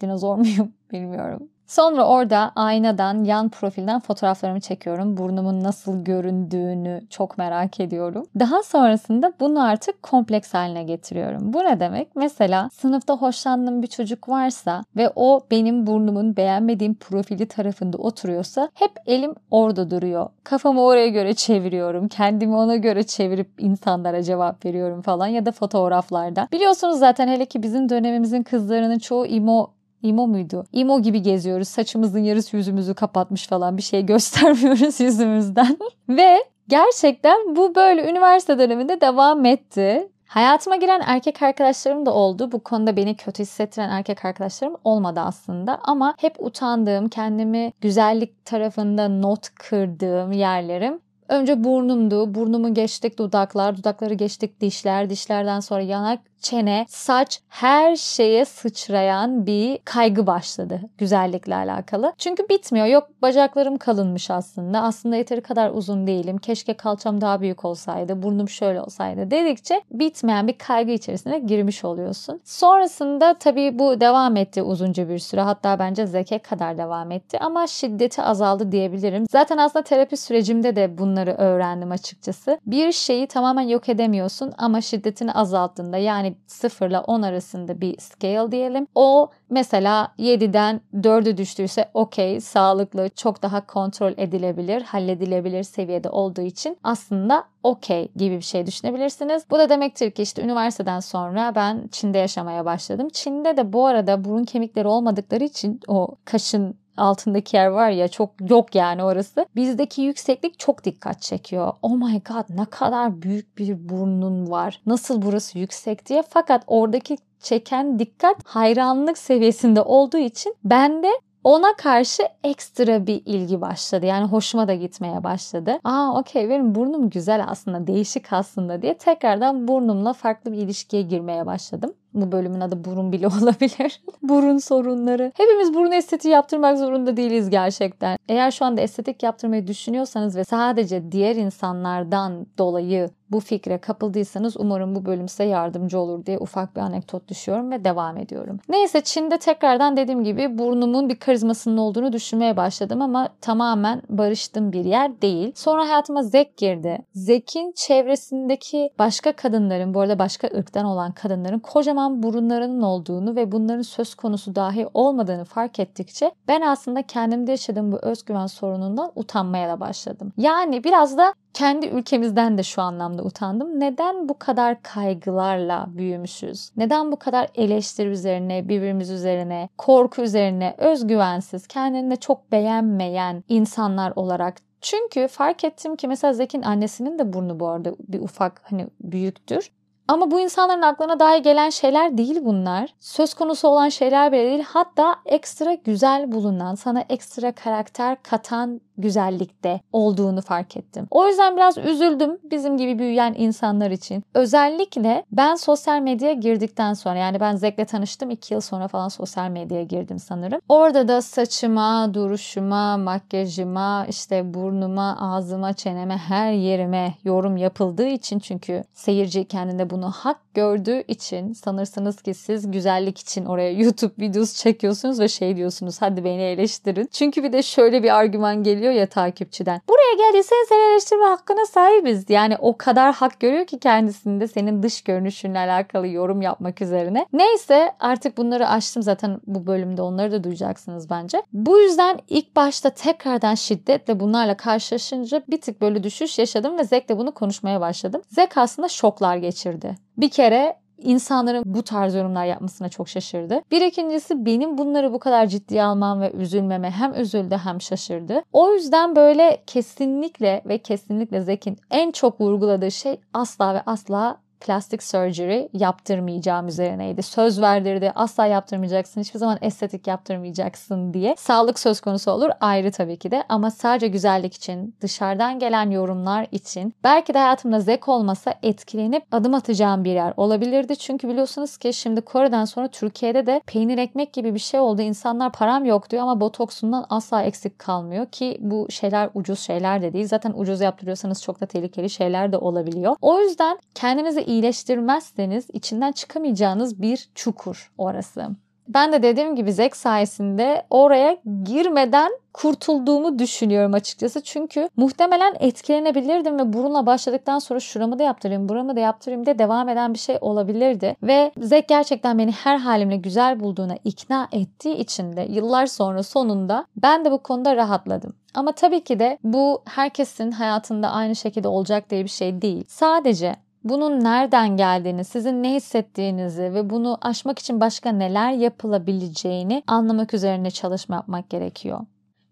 Dinozor 0.00 0.36
muyum 0.36 0.72
bilmiyorum. 0.92 1.48
Sonra 1.66 2.06
orada 2.06 2.52
aynadan, 2.56 3.24
yan 3.24 3.48
profilden 3.48 4.00
fotoğraflarımı 4.00 4.60
çekiyorum. 4.60 5.16
Burnumun 5.16 5.64
nasıl 5.64 6.04
göründüğünü 6.04 7.02
çok 7.10 7.38
merak 7.38 7.80
ediyorum. 7.80 8.26
Daha 8.38 8.62
sonrasında 8.62 9.32
bunu 9.40 9.64
artık 9.64 10.02
kompleks 10.02 10.54
haline 10.54 10.84
getiriyorum. 10.84 11.52
Bu 11.52 11.58
ne 11.58 11.80
demek? 11.80 12.08
Mesela 12.16 12.68
sınıfta 12.72 13.16
hoşlandığım 13.16 13.82
bir 13.82 13.86
çocuk 13.86 14.28
varsa 14.28 14.84
ve 14.96 15.12
o 15.16 15.40
benim 15.50 15.86
burnumun 15.86 16.36
beğenmediğim 16.36 16.94
profili 16.94 17.46
tarafında 17.46 17.98
oturuyorsa 17.98 18.68
hep 18.74 18.92
elim 19.06 19.34
orada 19.50 19.90
duruyor. 19.90 20.28
Kafamı 20.44 20.82
oraya 20.82 21.08
göre 21.08 21.34
çeviriyorum. 21.34 22.08
Kendimi 22.08 22.54
ona 22.54 22.76
göre 22.76 23.02
çevirip 23.02 23.50
insanlara 23.58 24.22
cevap 24.22 24.64
veriyorum 24.64 25.02
falan 25.02 25.26
ya 25.26 25.46
da 25.46 25.52
fotoğraflarda. 25.52 26.48
Biliyorsunuz 26.52 26.98
zaten 26.98 27.28
hele 27.28 27.46
ki 27.46 27.62
bizim 27.62 27.88
dönemimizin 27.88 28.42
kızlarının 28.42 28.98
çoğu 28.98 29.26
imo 29.26 29.70
İmo 30.04 30.26
muydu? 30.26 30.64
İmo 30.72 31.02
gibi 31.02 31.22
geziyoruz. 31.22 31.68
Saçımızın 31.68 32.18
yarısı 32.18 32.56
yüzümüzü 32.56 32.94
kapatmış 32.94 33.46
falan 33.46 33.76
bir 33.76 33.82
şey 33.82 34.02
göstermiyoruz 34.06 35.00
yüzümüzden. 35.00 35.78
Ve 36.08 36.44
gerçekten 36.68 37.56
bu 37.56 37.74
böyle 37.74 38.10
üniversite 38.10 38.58
döneminde 38.58 39.00
devam 39.00 39.44
etti. 39.44 40.08
Hayatıma 40.26 40.76
giren 40.76 41.02
erkek 41.06 41.42
arkadaşlarım 41.42 42.06
da 42.06 42.14
oldu. 42.14 42.52
Bu 42.52 42.60
konuda 42.60 42.96
beni 42.96 43.16
kötü 43.16 43.42
hissettiren 43.42 43.88
erkek 43.88 44.24
arkadaşlarım 44.24 44.76
olmadı 44.84 45.20
aslında. 45.20 45.78
Ama 45.82 46.14
hep 46.18 46.36
utandığım, 46.38 47.08
kendimi 47.08 47.72
güzellik 47.80 48.44
tarafında 48.44 49.08
not 49.08 49.48
kırdığım 49.54 50.32
yerlerim 50.32 51.00
Önce 51.28 51.64
burnumdu. 51.64 52.34
Burnumu 52.34 52.74
geçtik 52.74 53.18
dudaklar, 53.18 53.76
dudakları 53.76 54.14
geçtik 54.14 54.60
dişler, 54.60 55.10
dişlerden 55.10 55.60
sonra 55.60 55.82
yanak, 55.82 56.20
çene, 56.44 56.86
saç 56.88 57.40
her 57.48 57.96
şeye 57.96 58.44
sıçrayan 58.44 59.46
bir 59.46 59.78
kaygı 59.84 60.26
başladı 60.26 60.80
güzellikle 60.98 61.54
alakalı. 61.54 62.12
Çünkü 62.18 62.48
bitmiyor. 62.48 62.86
Yok 62.86 63.08
bacaklarım 63.22 63.78
kalınmış 63.78 64.30
aslında. 64.30 64.82
Aslında 64.82 65.16
yeteri 65.16 65.40
kadar 65.40 65.70
uzun 65.70 66.06
değilim. 66.06 66.38
Keşke 66.38 66.74
kalçam 66.74 67.20
daha 67.20 67.40
büyük 67.40 67.64
olsaydı. 67.64 68.22
Burnum 68.22 68.48
şöyle 68.48 68.80
olsaydı 68.80 69.30
dedikçe 69.30 69.82
bitmeyen 69.90 70.48
bir 70.48 70.58
kaygı 70.58 70.92
içerisine 70.92 71.38
girmiş 71.38 71.84
oluyorsun. 71.84 72.40
Sonrasında 72.44 73.34
tabii 73.34 73.78
bu 73.78 74.00
devam 74.00 74.36
etti 74.36 74.62
uzunca 74.62 75.08
bir 75.08 75.18
süre. 75.18 75.40
Hatta 75.40 75.78
bence 75.78 76.06
zeke 76.06 76.38
kadar 76.38 76.78
devam 76.78 77.10
etti 77.10 77.38
ama 77.40 77.66
şiddeti 77.66 78.22
azaldı 78.22 78.72
diyebilirim. 78.72 79.26
Zaten 79.30 79.58
aslında 79.58 79.84
terapi 79.84 80.16
sürecimde 80.16 80.76
de 80.76 80.98
bunları 80.98 81.32
öğrendim 81.32 81.90
açıkçası. 81.90 82.58
Bir 82.66 82.92
şeyi 82.92 83.26
tamamen 83.26 83.68
yok 83.68 83.88
edemiyorsun 83.88 84.52
ama 84.58 84.80
şiddetini 84.80 85.32
azalttığında 85.32 85.96
yani 85.96 86.33
0 86.46 86.88
ile 86.88 86.98
10 86.98 87.22
arasında 87.22 87.80
bir 87.80 87.98
scale 87.98 88.52
diyelim. 88.52 88.86
O 88.94 89.30
mesela 89.50 90.14
7'den 90.18 90.80
4'e 90.94 91.36
düştüyse 91.36 91.90
okey, 91.94 92.40
sağlıklı, 92.40 93.08
çok 93.08 93.42
daha 93.42 93.66
kontrol 93.66 94.12
edilebilir, 94.16 94.82
halledilebilir 94.82 95.62
seviyede 95.62 96.10
olduğu 96.10 96.40
için 96.40 96.76
aslında 96.84 97.44
okey 97.62 98.08
gibi 98.16 98.36
bir 98.36 98.40
şey 98.40 98.66
düşünebilirsiniz. 98.66 99.44
Bu 99.50 99.58
da 99.58 99.68
demektir 99.68 100.10
ki 100.10 100.22
işte 100.22 100.42
üniversiteden 100.42 101.00
sonra 101.00 101.52
ben 101.54 101.88
Çin'de 101.92 102.18
yaşamaya 102.18 102.64
başladım. 102.64 103.08
Çin'de 103.12 103.56
de 103.56 103.72
bu 103.72 103.86
arada 103.86 104.24
burun 104.24 104.44
kemikleri 104.44 104.88
olmadıkları 104.88 105.44
için 105.44 105.80
o 105.88 106.08
kaşın 106.24 106.83
altındaki 106.96 107.56
yer 107.56 107.66
var 107.66 107.90
ya 107.90 108.08
çok 108.08 108.30
yok 108.50 108.74
yani 108.74 109.04
orası. 109.04 109.46
Bizdeki 109.56 110.02
yükseklik 110.02 110.58
çok 110.58 110.84
dikkat 110.84 111.22
çekiyor. 111.22 111.72
Oh 111.82 111.96
my 111.96 112.22
god 112.28 112.56
ne 112.58 112.64
kadar 112.64 113.22
büyük 113.22 113.58
bir 113.58 113.88
burnun 113.88 114.50
var. 114.50 114.80
Nasıl 114.86 115.22
burası 115.22 115.58
yüksek 115.58 116.06
diye. 116.06 116.22
Fakat 116.28 116.64
oradaki 116.66 117.16
çeken 117.40 117.98
dikkat 117.98 118.36
hayranlık 118.44 119.18
seviyesinde 119.18 119.82
olduğu 119.82 120.18
için 120.18 120.54
ben 120.64 121.02
de 121.02 121.08
ona 121.44 121.76
karşı 121.76 122.22
ekstra 122.44 123.06
bir 123.06 123.22
ilgi 123.26 123.60
başladı. 123.60 124.06
Yani 124.06 124.26
hoşuma 124.26 124.68
da 124.68 124.74
gitmeye 124.74 125.24
başladı. 125.24 125.78
Aa 125.84 126.18
okey 126.18 126.48
benim 126.48 126.74
burnum 126.74 127.10
güzel 127.10 127.44
aslında, 127.48 127.86
değişik 127.86 128.32
aslında 128.32 128.82
diye 128.82 128.98
tekrardan 128.98 129.68
burnumla 129.68 130.12
farklı 130.12 130.52
bir 130.52 130.58
ilişkiye 130.58 131.02
girmeye 131.02 131.46
başladım. 131.46 131.94
Bu 132.14 132.32
bölümün 132.32 132.60
adı 132.60 132.84
burun 132.84 133.12
bile 133.12 133.26
olabilir. 133.42 134.02
burun 134.22 134.58
sorunları. 134.58 135.32
Hepimiz 135.36 135.74
burun 135.74 135.92
estetiği 135.92 136.34
yaptırmak 136.34 136.78
zorunda 136.78 137.16
değiliz 137.16 137.50
gerçekten. 137.50 138.18
Eğer 138.28 138.50
şu 138.50 138.64
anda 138.64 138.80
estetik 138.80 139.22
yaptırmayı 139.22 139.66
düşünüyorsanız 139.66 140.36
ve 140.36 140.44
sadece 140.44 141.12
diğer 141.12 141.36
insanlardan 141.36 142.46
dolayı 142.58 143.10
bu 143.34 143.40
fikre 143.40 143.78
kapıldıysanız 143.78 144.56
umarım 144.56 144.94
bu 144.94 145.06
bölüm 145.06 145.28
size 145.28 145.44
yardımcı 145.44 145.98
olur 145.98 146.26
diye 146.26 146.38
ufak 146.38 146.76
bir 146.76 146.80
anekdot 146.80 147.28
düşüyorum 147.28 147.70
ve 147.70 147.84
devam 147.84 148.16
ediyorum. 148.16 148.60
Neyse 148.68 149.00
Çin'de 149.00 149.38
tekrardan 149.38 149.96
dediğim 149.96 150.24
gibi 150.24 150.58
burnumun 150.58 151.08
bir 151.08 151.16
karizmasının 151.16 151.76
olduğunu 151.76 152.12
düşünmeye 152.12 152.56
başladım 152.56 153.02
ama 153.02 153.28
tamamen 153.40 154.02
barıştığım 154.08 154.72
bir 154.72 154.84
yer 154.84 155.22
değil. 155.22 155.52
Sonra 155.54 155.88
hayatıma 155.88 156.22
Zek 156.22 156.56
girdi. 156.56 156.98
Zek'in 157.14 157.72
çevresindeki 157.76 158.90
başka 158.98 159.32
kadınların, 159.32 159.94
bu 159.94 160.00
arada 160.00 160.18
başka 160.18 160.48
ırktan 160.48 160.84
olan 160.84 161.12
kadınların 161.12 161.58
kocaman 161.58 162.03
kocaman 162.04 162.22
burunlarının 162.22 162.82
olduğunu 162.82 163.36
ve 163.36 163.52
bunların 163.52 163.82
söz 163.82 164.14
konusu 164.14 164.54
dahi 164.54 164.88
olmadığını 164.94 165.44
fark 165.44 165.80
ettikçe 165.80 166.30
ben 166.48 166.60
aslında 166.60 167.02
kendimde 167.02 167.50
yaşadığım 167.50 167.92
bu 167.92 167.98
özgüven 168.02 168.46
sorunundan 168.46 169.12
utanmaya 169.14 169.68
da 169.68 169.80
başladım. 169.80 170.32
Yani 170.36 170.84
biraz 170.84 171.18
da 171.18 171.34
kendi 171.54 171.86
ülkemizden 171.86 172.58
de 172.58 172.62
şu 172.62 172.82
anlamda 172.82 173.22
utandım. 173.22 173.80
Neden 173.80 174.28
bu 174.28 174.38
kadar 174.38 174.82
kaygılarla 174.82 175.86
büyümüşüz? 175.88 176.70
Neden 176.76 177.12
bu 177.12 177.16
kadar 177.16 177.48
eleştiri 177.54 178.08
üzerine, 178.08 178.68
birbirimiz 178.68 179.10
üzerine, 179.10 179.68
korku 179.78 180.22
üzerine, 180.22 180.74
özgüvensiz, 180.78 181.66
kendini 181.66 182.16
çok 182.16 182.52
beğenmeyen 182.52 183.44
insanlar 183.48 184.12
olarak 184.16 184.56
çünkü 184.80 185.28
fark 185.28 185.64
ettim 185.64 185.96
ki 185.96 186.08
mesela 186.08 186.32
Zek'in 186.32 186.62
annesinin 186.62 187.18
de 187.18 187.32
burnu 187.32 187.60
bu 187.60 187.68
arada 187.68 187.94
bir 188.08 188.20
ufak 188.20 188.60
hani 188.64 188.86
büyüktür. 189.00 189.70
Ama 190.08 190.30
bu 190.30 190.40
insanların 190.40 190.82
aklına 190.82 191.20
dahi 191.20 191.42
gelen 191.42 191.70
şeyler 191.70 192.18
değil 192.18 192.38
bunlar. 192.42 192.94
Söz 193.00 193.34
konusu 193.34 193.68
olan 193.68 193.88
şeyler 193.88 194.32
bile 194.32 194.50
değil. 194.50 194.64
Hatta 194.68 195.16
ekstra 195.26 195.74
güzel 195.74 196.32
bulunan, 196.32 196.74
sana 196.74 197.04
ekstra 197.08 197.52
karakter 197.52 198.22
katan 198.22 198.80
güzellikte 198.98 199.80
olduğunu 199.92 200.40
fark 200.40 200.76
ettim. 200.76 201.06
O 201.10 201.28
yüzden 201.28 201.56
biraz 201.56 201.78
üzüldüm 201.78 202.38
bizim 202.44 202.76
gibi 202.76 202.98
büyüyen 202.98 203.34
insanlar 203.38 203.90
için. 203.90 204.24
Özellikle 204.34 205.24
ben 205.32 205.54
sosyal 205.54 206.00
medyaya 206.00 206.34
girdikten 206.34 206.94
sonra 206.94 207.18
yani 207.18 207.40
ben 207.40 207.56
Zek'le 207.56 207.86
tanıştım 207.86 208.30
2 208.30 208.54
yıl 208.54 208.60
sonra 208.60 208.88
falan 208.88 209.08
sosyal 209.08 209.48
medyaya 209.50 209.84
girdim 209.84 210.18
sanırım. 210.18 210.60
Orada 210.68 211.08
da 211.08 211.22
saçıma, 211.22 212.14
duruşuma, 212.14 212.96
makyajıma, 212.96 214.06
işte 214.08 214.54
burnuma, 214.54 215.16
ağzıma, 215.20 215.72
çeneme, 215.72 216.16
her 216.16 216.52
yerime 216.52 217.14
yorum 217.24 217.56
yapıldığı 217.56 218.06
için 218.06 218.38
çünkü 218.38 218.84
seyirci 218.92 219.44
kendinde 219.44 219.90
bunu 219.94 220.10
hak 220.10 220.54
gördüğü 220.54 221.04
için 221.08 221.52
sanırsınız 221.52 222.22
ki 222.22 222.34
siz 222.34 222.70
güzellik 222.70 223.18
için 223.18 223.44
oraya 223.44 223.70
YouTube 223.82 224.12
videosu 224.18 224.56
çekiyorsunuz 224.56 225.20
ve 225.20 225.28
şey 225.28 225.56
diyorsunuz 225.56 226.02
hadi 226.02 226.24
beni 226.24 226.42
eleştirin. 226.42 227.08
Çünkü 227.12 227.42
bir 227.42 227.52
de 227.52 227.62
şöyle 227.62 228.02
bir 228.02 228.16
argüman 228.16 228.62
geliyor 228.62 228.92
ya 228.92 229.06
takipçiden. 229.06 229.80
Buraya 229.88 230.26
geldiysen 230.26 230.66
seni 230.68 230.92
eleştirme 230.92 231.24
hakkına 231.24 231.66
sahibiz. 231.66 232.30
Yani 232.30 232.56
o 232.58 232.76
kadar 232.76 233.14
hak 233.14 233.40
görüyor 233.40 233.66
ki 233.66 233.78
kendisinde 233.78 234.48
senin 234.48 234.82
dış 234.82 235.02
görünüşünle 235.02 235.58
alakalı 235.58 236.08
yorum 236.08 236.42
yapmak 236.42 236.82
üzerine. 236.82 237.26
Neyse 237.32 237.92
artık 238.00 238.36
bunları 238.36 238.68
açtım 238.68 239.02
zaten 239.02 239.40
bu 239.46 239.66
bölümde 239.66 240.02
onları 240.02 240.32
da 240.32 240.44
duyacaksınız 240.44 241.10
bence. 241.10 241.42
Bu 241.52 241.78
yüzden 241.78 242.18
ilk 242.28 242.56
başta 242.56 242.90
tekrardan 242.90 243.54
şiddetle 243.54 244.20
bunlarla 244.20 244.56
karşılaşınca 244.56 245.42
bir 245.48 245.60
tık 245.60 245.80
böyle 245.80 246.04
düşüş 246.04 246.38
yaşadım 246.38 246.78
ve 246.78 246.84
Zek'le 246.84 247.18
bunu 247.18 247.34
konuşmaya 247.34 247.80
başladım. 247.80 248.22
Zek 248.28 248.56
aslında 248.56 248.88
şoklar 248.88 249.36
geçirdi. 249.36 249.83
Bir 250.16 250.30
kere 250.30 250.76
insanların 250.98 251.62
bu 251.66 251.82
tarz 251.82 252.14
yorumlar 252.14 252.44
yapmasına 252.44 252.88
çok 252.88 253.08
şaşırdı. 253.08 253.60
Bir 253.70 253.80
ikincisi 253.80 254.46
benim 254.46 254.78
bunları 254.78 255.12
bu 255.12 255.18
kadar 255.18 255.46
ciddiye 255.46 255.84
almam 255.84 256.20
ve 256.20 256.32
üzülmeme 256.32 256.90
hem 256.90 257.14
üzüldü 257.14 257.56
hem 257.64 257.80
şaşırdı. 257.80 258.42
O 258.52 258.72
yüzden 258.72 259.16
böyle 259.16 259.62
kesinlikle 259.66 260.62
ve 260.66 260.78
kesinlikle 260.78 261.40
Zek'in 261.40 261.76
en 261.90 262.10
çok 262.10 262.40
vurguladığı 262.40 262.90
şey 262.90 263.20
asla 263.32 263.74
ve 263.74 263.82
asla 263.86 264.43
plastik 264.60 265.02
surgery 265.02 265.68
yaptırmayacağım 265.72 266.68
üzerineydi. 266.68 267.22
Söz 267.22 267.60
verdirdi. 267.60 268.12
Asla 268.14 268.46
yaptırmayacaksın. 268.46 269.20
Hiçbir 269.20 269.38
zaman 269.38 269.58
estetik 269.62 270.06
yaptırmayacaksın 270.06 271.14
diye. 271.14 271.34
Sağlık 271.38 271.78
söz 271.78 272.00
konusu 272.00 272.30
olur 272.30 272.50
ayrı 272.60 272.92
tabii 272.92 273.16
ki 273.16 273.30
de 273.30 273.44
ama 273.48 273.70
sadece 273.70 274.08
güzellik 274.08 274.54
için, 274.54 274.94
dışarıdan 275.00 275.58
gelen 275.58 275.90
yorumlar 275.90 276.46
için 276.52 276.94
belki 277.04 277.34
de 277.34 277.38
hayatımda 277.38 277.80
zek 277.80 278.08
olmasa 278.08 278.54
etkilenip 278.62 279.24
adım 279.32 279.54
atacağım 279.54 280.04
bir 280.04 280.12
yer 280.12 280.34
olabilirdi. 280.36 280.96
Çünkü 280.96 281.28
biliyorsunuz 281.28 281.76
ki 281.76 281.92
şimdi 281.92 282.20
Kore'den 282.20 282.64
sonra 282.64 282.88
Türkiye'de 282.88 283.46
de 283.46 283.60
peynir 283.66 283.98
ekmek 283.98 284.32
gibi 284.32 284.54
bir 284.54 284.58
şey 284.58 284.80
oldu. 284.80 285.02
İnsanlar 285.02 285.52
param 285.52 285.84
yok 285.84 286.10
diyor 286.10 286.22
ama 286.22 286.40
botoksundan 286.40 287.06
asla 287.10 287.42
eksik 287.42 287.78
kalmıyor 287.78 288.26
ki 288.26 288.58
bu 288.60 288.86
şeyler 288.90 289.30
ucuz 289.34 289.60
şeyler 289.60 290.02
de 290.02 290.12
değil. 290.12 290.28
Zaten 290.28 290.52
ucuz 290.56 290.80
yaptırıyorsanız 290.80 291.42
çok 291.42 291.60
da 291.60 291.66
tehlikeli 291.66 292.10
şeyler 292.10 292.52
de 292.52 292.58
olabiliyor. 292.58 293.16
O 293.20 293.40
yüzden 293.40 293.78
kendinizi 293.94 294.40
iyileştirmezseniz 294.54 295.66
içinden 295.72 296.12
çıkamayacağınız 296.12 297.02
bir 297.02 297.28
çukur 297.34 297.92
orası. 297.98 298.48
Ben 298.88 299.12
de 299.12 299.22
dediğim 299.22 299.56
gibi 299.56 299.72
Zek 299.72 299.96
sayesinde 299.96 300.86
oraya 300.90 301.36
girmeden 301.64 302.32
kurtulduğumu 302.52 303.38
düşünüyorum 303.38 303.94
açıkçası. 303.94 304.40
Çünkü 304.42 304.88
muhtemelen 304.96 305.56
etkilenebilirdim 305.60 306.58
ve 306.58 306.72
burunla 306.72 307.06
başladıktan 307.06 307.58
sonra 307.58 307.80
şuramı 307.80 308.18
da 308.18 308.22
yaptırayım, 308.22 308.68
buramı 308.68 308.96
da 308.96 309.00
yaptırayım 309.00 309.46
diye 309.46 309.58
devam 309.58 309.88
eden 309.88 310.14
bir 310.14 310.18
şey 310.18 310.38
olabilirdi. 310.40 311.16
Ve 311.22 311.52
Zek 311.58 311.88
gerçekten 311.88 312.38
beni 312.38 312.52
her 312.52 312.76
halimle 312.76 313.16
güzel 313.16 313.60
bulduğuna 313.60 313.96
ikna 314.04 314.48
ettiği 314.52 314.96
için 314.96 315.36
de 315.36 315.46
yıllar 315.50 315.86
sonra 315.86 316.22
sonunda 316.22 316.86
ben 316.96 317.24
de 317.24 317.30
bu 317.30 317.38
konuda 317.38 317.76
rahatladım. 317.76 318.34
Ama 318.54 318.72
tabii 318.72 319.04
ki 319.04 319.18
de 319.18 319.38
bu 319.44 319.82
herkesin 319.84 320.50
hayatında 320.50 321.10
aynı 321.10 321.36
şekilde 321.36 321.68
olacak 321.68 322.10
diye 322.10 322.24
bir 322.24 322.30
şey 322.30 322.62
değil. 322.62 322.84
Sadece 322.88 323.56
bunun 323.84 324.24
nereden 324.24 324.76
geldiğini, 324.76 325.24
sizin 325.24 325.62
ne 325.62 325.74
hissettiğinizi 325.74 326.62
ve 326.62 326.90
bunu 326.90 327.18
aşmak 327.22 327.58
için 327.58 327.80
başka 327.80 328.12
neler 328.12 328.52
yapılabileceğini 328.52 329.82
anlamak 329.86 330.34
üzerine 330.34 330.70
çalışma 330.70 331.14
yapmak 331.14 331.50
gerekiyor. 331.50 332.00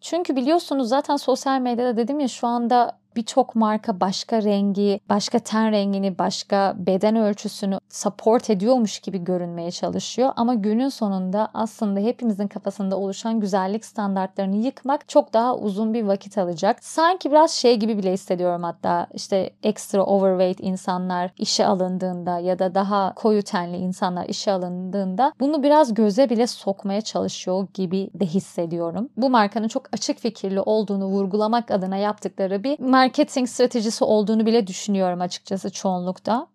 Çünkü 0.00 0.36
biliyorsunuz 0.36 0.88
zaten 0.88 1.16
sosyal 1.16 1.60
medyada 1.60 1.96
dedim 1.96 2.20
ya 2.20 2.28
şu 2.28 2.46
anda 2.46 3.01
birçok 3.16 3.54
marka 3.54 4.00
başka 4.00 4.42
rengi, 4.42 5.00
başka 5.08 5.38
ten 5.38 5.72
rengini, 5.72 6.18
başka 6.18 6.74
beden 6.78 7.16
ölçüsünü 7.16 7.78
support 7.88 8.50
ediyormuş 8.50 9.00
gibi 9.00 9.24
görünmeye 9.24 9.70
çalışıyor. 9.70 10.32
Ama 10.36 10.54
günün 10.54 10.88
sonunda 10.88 11.48
aslında 11.54 12.00
hepimizin 12.00 12.48
kafasında 12.48 12.98
oluşan 12.98 13.40
güzellik 13.40 13.84
standartlarını 13.84 14.56
yıkmak 14.56 15.08
çok 15.08 15.32
daha 15.32 15.56
uzun 15.56 15.94
bir 15.94 16.02
vakit 16.02 16.38
alacak. 16.38 16.84
Sanki 16.84 17.30
biraz 17.30 17.50
şey 17.50 17.76
gibi 17.76 17.98
bile 17.98 18.12
hissediyorum 18.12 18.62
hatta 18.62 19.06
işte 19.14 19.50
extra 19.62 20.04
overweight 20.04 20.60
insanlar 20.60 21.30
işe 21.38 21.66
alındığında 21.66 22.38
ya 22.38 22.58
da 22.58 22.74
daha 22.74 23.14
koyu 23.14 23.42
tenli 23.42 23.76
insanlar 23.76 24.28
işe 24.28 24.52
alındığında 24.52 25.32
bunu 25.40 25.62
biraz 25.62 25.94
göze 25.94 26.30
bile 26.30 26.46
sokmaya 26.46 27.00
çalışıyor 27.00 27.66
gibi 27.74 28.10
de 28.14 28.26
hissediyorum. 28.26 29.08
Bu 29.16 29.30
markanın 29.30 29.68
çok 29.68 29.82
açık 29.92 30.18
fikirli 30.18 30.60
olduğunu 30.60 31.04
vurgulamak 31.04 31.70
adına 31.70 31.96
yaptıkları 31.96 32.64
bir 32.64 32.80
marketing 33.02 33.48
stratejisi 33.48 34.04
olduğunu 34.04 34.46
bile 34.46 34.66
düşünüyorum 34.66 35.20
açıkçası 35.20 35.70
çoğunlukta. 35.70 36.46